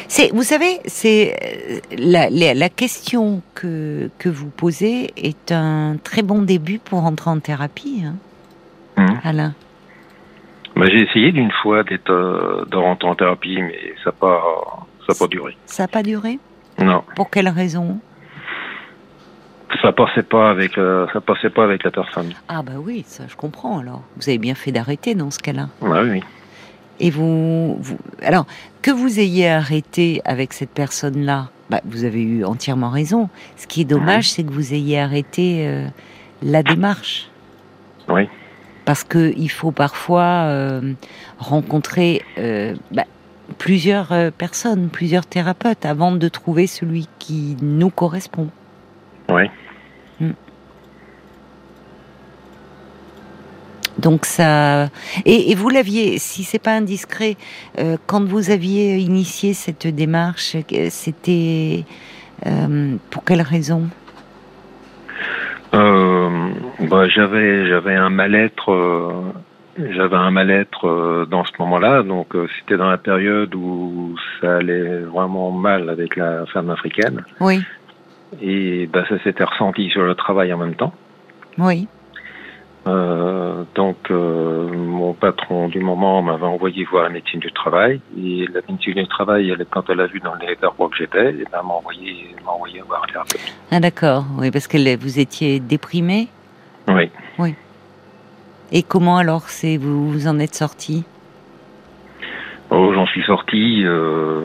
[0.08, 5.98] C'est, vous savez, c'est euh, la, la, la question que, que vous posez est un
[6.04, 8.16] très bon début pour entrer en thérapie, hein,
[8.98, 9.20] Mhm.
[9.24, 9.54] Alain.
[10.76, 14.88] Bah, j'ai essayé d'une fois d'être euh, de rentrer en thérapie, mais ça n'a pas
[15.08, 15.56] ça pas duré.
[15.66, 16.40] Ça n'a pas duré?
[16.80, 18.00] Non, Pour quelle raison?
[19.82, 22.34] Ça passait pas avec euh, ça passait pas avec la personne.
[22.48, 24.02] Ah bah oui, ça je comprends alors.
[24.16, 25.68] Vous avez bien fait d'arrêter dans ce cas-là.
[25.82, 26.24] Ouais, oui.
[27.00, 28.46] Et vous, vous- alors
[28.82, 33.30] que vous ayez arrêté avec cette personne-là, bah, vous avez eu entièrement raison.
[33.58, 35.88] Ce qui est dommage, c'est que vous ayez arrêté euh,
[36.42, 37.30] la démarche.
[38.10, 38.28] Oui.
[38.86, 40.94] Parce que il faut parfois euh,
[41.40, 43.04] rencontrer euh, bah,
[43.58, 48.48] plusieurs euh, personnes, plusieurs thérapeutes avant de trouver celui qui nous correspond.
[49.30, 49.44] Oui.
[54.08, 54.86] Donc ça
[55.26, 57.36] et, et vous l'aviez, si c'est pas indiscret,
[57.78, 61.84] euh, quand vous aviez initié cette démarche, euh, c'était
[62.46, 63.90] euh, pour quelle raison?
[65.74, 68.66] Bah, j'avais j'avais un mal-être
[69.78, 72.04] j'avais un mal-être dans ce moment-là.
[72.04, 77.26] Donc c'était dans la période où ça allait vraiment mal avec la femme africaine.
[77.42, 77.62] Oui,
[78.42, 80.94] et bah, ça s'était ressenti sur le travail en même temps.
[81.58, 81.90] Oui,
[82.88, 88.00] Euh, donc euh, mon patron du moment m'avait envoyé voir la médecine du travail.
[88.18, 91.46] Et la médecine du travail elle, quand elle a vu dans l'état que j'étais elle
[91.52, 96.30] m'a envoyé m'a envoyé voir thérapeute ah d'accord, oui parce que vous étiez déprimé?
[97.40, 97.56] oui.
[98.72, 101.04] Et comment alors c'est vous vous en êtes sorti?
[102.70, 104.42] Oh, j'en suis sorti euh,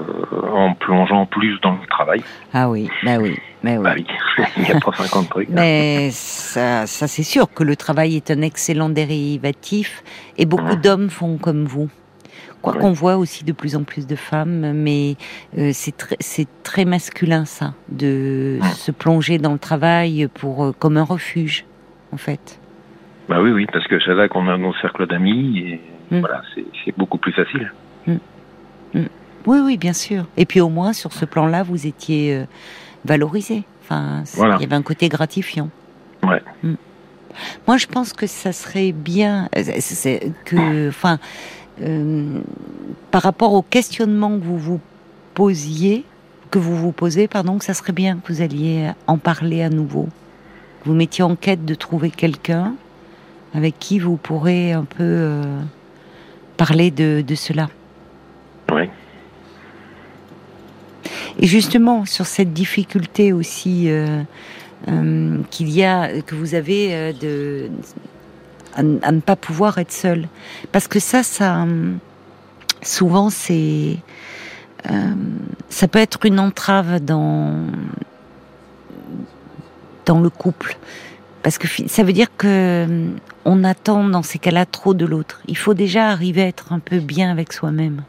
[0.53, 2.23] en plongeant plus dans le travail.
[2.55, 3.83] Ah oui, bah oui, bah oui.
[3.83, 4.07] Bah oui.
[4.59, 5.49] il y a pas 50 trucs.
[5.51, 5.55] Hein.
[5.57, 10.05] Mais ça, ça c'est sûr que le travail est un excellent dérivatif
[10.39, 10.81] et beaucoup mmh.
[10.81, 11.91] d'hommes font comme vous.
[12.61, 15.17] Quoi qu'on voit aussi de plus en plus de femmes, mais
[15.59, 18.65] euh, c'est très, c'est très masculin ça, de mmh.
[18.67, 21.65] se plonger dans le travail pour euh, comme un refuge,
[22.13, 22.61] en fait.
[23.29, 25.81] Bah oui, oui, parce que c'est là qu'on a nos cercles d'amis et
[26.13, 26.21] mmh.
[26.21, 27.73] voilà, c'est beaucoup plus facile.
[28.07, 28.13] Mm.
[28.95, 29.07] Mm.
[29.47, 30.27] Oui, oui, bien sûr.
[30.37, 32.45] Et puis au moins, sur ce plan-là, vous étiez euh,
[33.05, 33.65] valorisé.
[33.83, 35.71] Enfin, il y avait un côté gratifiant.
[36.23, 36.43] Ouais.
[36.63, 36.75] Mm.
[37.67, 41.19] Moi, je pense que ça serait bien euh, que, enfin,
[41.81, 42.41] euh,
[43.11, 44.81] par rapport au questionnement que vous vous
[45.35, 46.05] posiez,
[46.51, 49.71] que vous vous posez, pardon, que ça serait bien que vous alliez en parler à
[49.71, 50.09] nouveau.
[50.83, 52.75] Que vous mettiez en quête de trouver quelqu'un
[53.55, 55.41] avec qui vous pourrez un peu
[56.59, 57.69] parler de, de cela.
[61.39, 64.23] Et justement, sur cette difficulté aussi euh,
[64.89, 67.71] euh, qu'il y a, que vous avez euh, de,
[68.75, 70.29] à, ne pas pouvoir être seul.
[70.73, 71.67] Parce que ça, ça,
[72.83, 73.97] souvent, c'est,
[75.69, 77.67] ça peut être une entrave dans,
[80.07, 80.77] dans le couple.
[81.43, 83.09] Parce que ça veut dire que
[83.45, 85.41] on attend dans ces cas-là trop de l'autre.
[85.49, 88.05] Il faut déjà arriver à être un peu bien avec soi-même.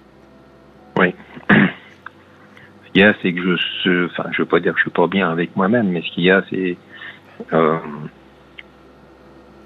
[2.94, 5.08] Qu'il y a, c'est que je, enfin, je veux pas dire que je suis pas
[5.08, 6.78] bien avec moi-même, mais ce qu'il y a, c'est,
[7.52, 7.78] euh,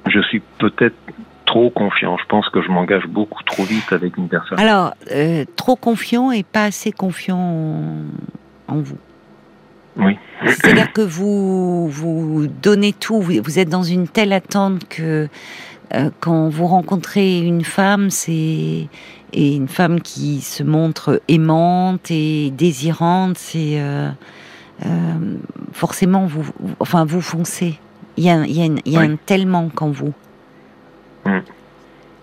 [0.08, 0.96] je suis peut-être
[1.46, 2.18] trop confiant.
[2.18, 4.60] Je pense que je m'engage beaucoup trop vite avec une personne.
[4.60, 7.38] Alors, euh, trop confiant et pas assez confiant
[8.68, 8.98] en, vous.
[9.98, 10.18] Oui.
[10.46, 15.28] C'est-à-dire que vous vous donnez tout, vous êtes dans une telle attente que
[15.94, 18.88] euh, quand vous rencontrez une femme, c'est
[19.34, 24.10] et une femme qui se montre aimante et désirante, c'est euh,
[24.86, 25.38] euh,
[25.74, 26.50] forcément vous,
[26.80, 27.80] enfin vous foncez.
[28.16, 30.14] Il y a, il y a, il y a un tel manque en vous.
[31.26, 31.40] Mm.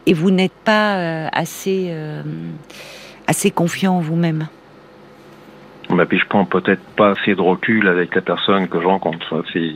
[0.07, 1.95] Et vous n'êtes pas euh, assez,
[3.27, 4.49] assez confiant en vous-même.
[5.91, 9.45] Bah, puis je prends peut-être pas assez de recul avec la personne que je rencontre.
[9.53, 9.75] C'est,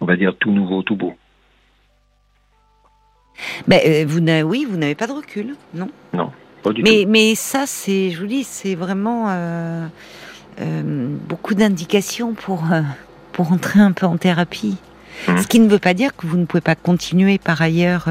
[0.00, 1.14] on va dire, tout nouveau, tout beau.
[3.66, 5.88] Ben, vous oui, vous n'avez pas de recul, non?
[6.12, 6.30] Non
[6.82, 9.86] mais, mais ça, c'est, je vous dis, c'est vraiment euh,
[10.60, 12.82] euh, beaucoup d'indications pour, euh,
[13.32, 14.76] pour entrer un peu en thérapie.
[15.28, 15.38] Mmh.
[15.38, 18.08] Ce qui ne veut pas dire que vous ne pouvez pas continuer par ailleurs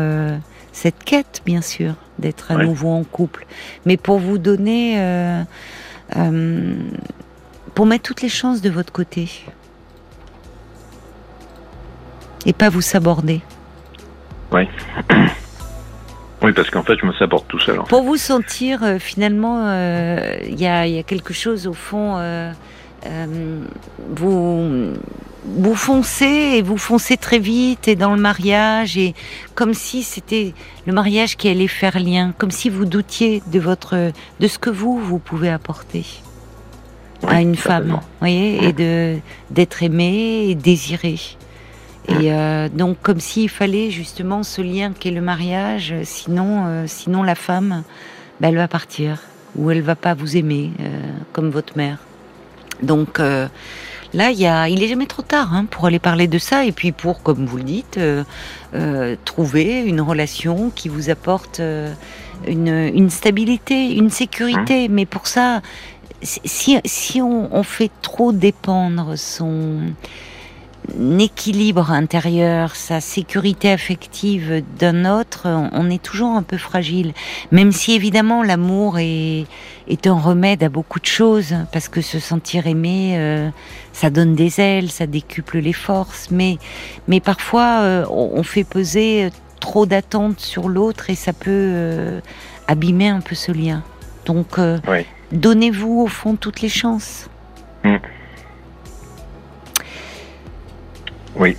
[0.72, 3.48] cette quête, bien sûr, d'être à nouveau en couple.
[3.86, 5.44] Mais pour vous donner,
[7.74, 9.30] pour mettre toutes les chances de votre côté.
[12.46, 13.42] Et pas vous saborder.
[14.52, 14.68] Oui.
[16.42, 17.80] Oui, parce qu'en fait, je me saborde tout seul.
[17.90, 22.16] Pour vous sentir, euh, finalement, euh, il y, a, y, a, quelque chose au fond.
[22.18, 22.52] Euh,
[24.16, 24.94] vous
[25.46, 26.26] vous foncez
[26.58, 29.16] et vous foncez très vite et dans le mariage et
[29.56, 30.54] comme si c'était
[30.86, 34.70] le mariage qui allait faire lien, comme si vous doutiez de votre de ce que
[34.70, 36.06] vous vous pouvez apporter
[37.26, 39.18] à une femme, voyez, et de
[39.50, 41.16] d'être aimé et désiré.
[42.10, 47.24] Et euh, donc, comme s'il fallait justement ce lien qu'est le mariage, sinon, euh, sinon
[47.24, 47.84] la femme,
[48.40, 49.22] ben, elle va partir
[49.56, 51.02] ou elle va pas vous aimer euh,
[51.34, 52.00] comme votre mère.
[52.82, 56.38] Donc là, il y a, il est jamais trop tard hein, pour aller parler de
[56.38, 58.00] ça et puis pour, comme vous le dites,
[59.26, 64.86] trouver une relation qui vous apporte une, une, stabilité, une sécurité.
[64.86, 65.62] Hein Mais pour ça,
[66.22, 69.82] si, si on, on fait trop dépendre son
[71.20, 77.14] équilibre intérieur, sa sécurité affective d'un autre, on est toujours un peu fragile.
[77.52, 79.46] Même si évidemment l'amour est,
[79.88, 83.50] est un remède à beaucoup de choses, parce que se sentir aimé, euh,
[83.94, 86.30] ça donne des ailes, ça décuple les forces.
[86.32, 86.58] Mais,
[87.08, 89.30] mais parfois, euh, on fait peser
[89.60, 92.20] trop d'attentes sur l'autre et ça peut euh,
[92.68, 93.84] abîmer un peu ce lien.
[94.26, 94.60] Donc,
[95.32, 97.30] donnez-vous au fond toutes les chances.
[97.84, 97.98] Mm.
[101.40, 101.56] Oui.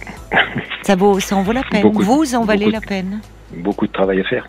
[0.83, 1.91] Ça, vaut, ça en vaut la peine.
[1.91, 3.21] Vous en valez la peine.
[3.57, 4.49] Beaucoup de travail à faire.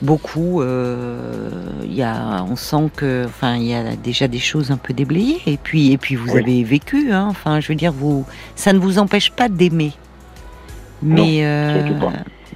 [0.00, 0.62] Beaucoup.
[0.62, 1.50] Euh,
[1.86, 5.40] y a, on sent que, enfin, il y a déjà des choses un peu déblayées.
[5.46, 7.12] Et puis, et puis, vous avez vécu.
[7.12, 8.24] Hein, enfin, je veux dire, vous,
[8.56, 9.92] ça ne vous empêche pas d'aimer.
[11.02, 11.90] Mais euh,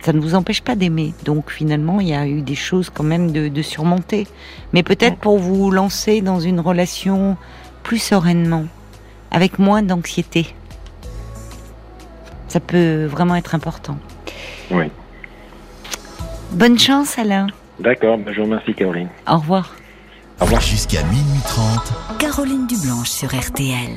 [0.00, 1.14] ça ne vous empêche pas d'aimer.
[1.24, 4.26] Donc, finalement, il y a eu des choses quand même de, de surmonter.
[4.72, 7.36] Mais peut-être pour vous lancer dans une relation
[7.82, 8.64] plus sereinement,
[9.30, 10.54] avec moins d'anxiété
[12.57, 13.98] ça peut vraiment être important.
[14.70, 14.86] Oui.
[16.52, 17.48] Bonne chance, Alain.
[17.78, 19.11] D'accord, ben, je vous remercie, Caroline.
[19.28, 19.74] Au revoir.
[20.61, 22.18] Jusqu'à minuit 30.
[22.18, 23.92] Caroline Dublanche sur RTL.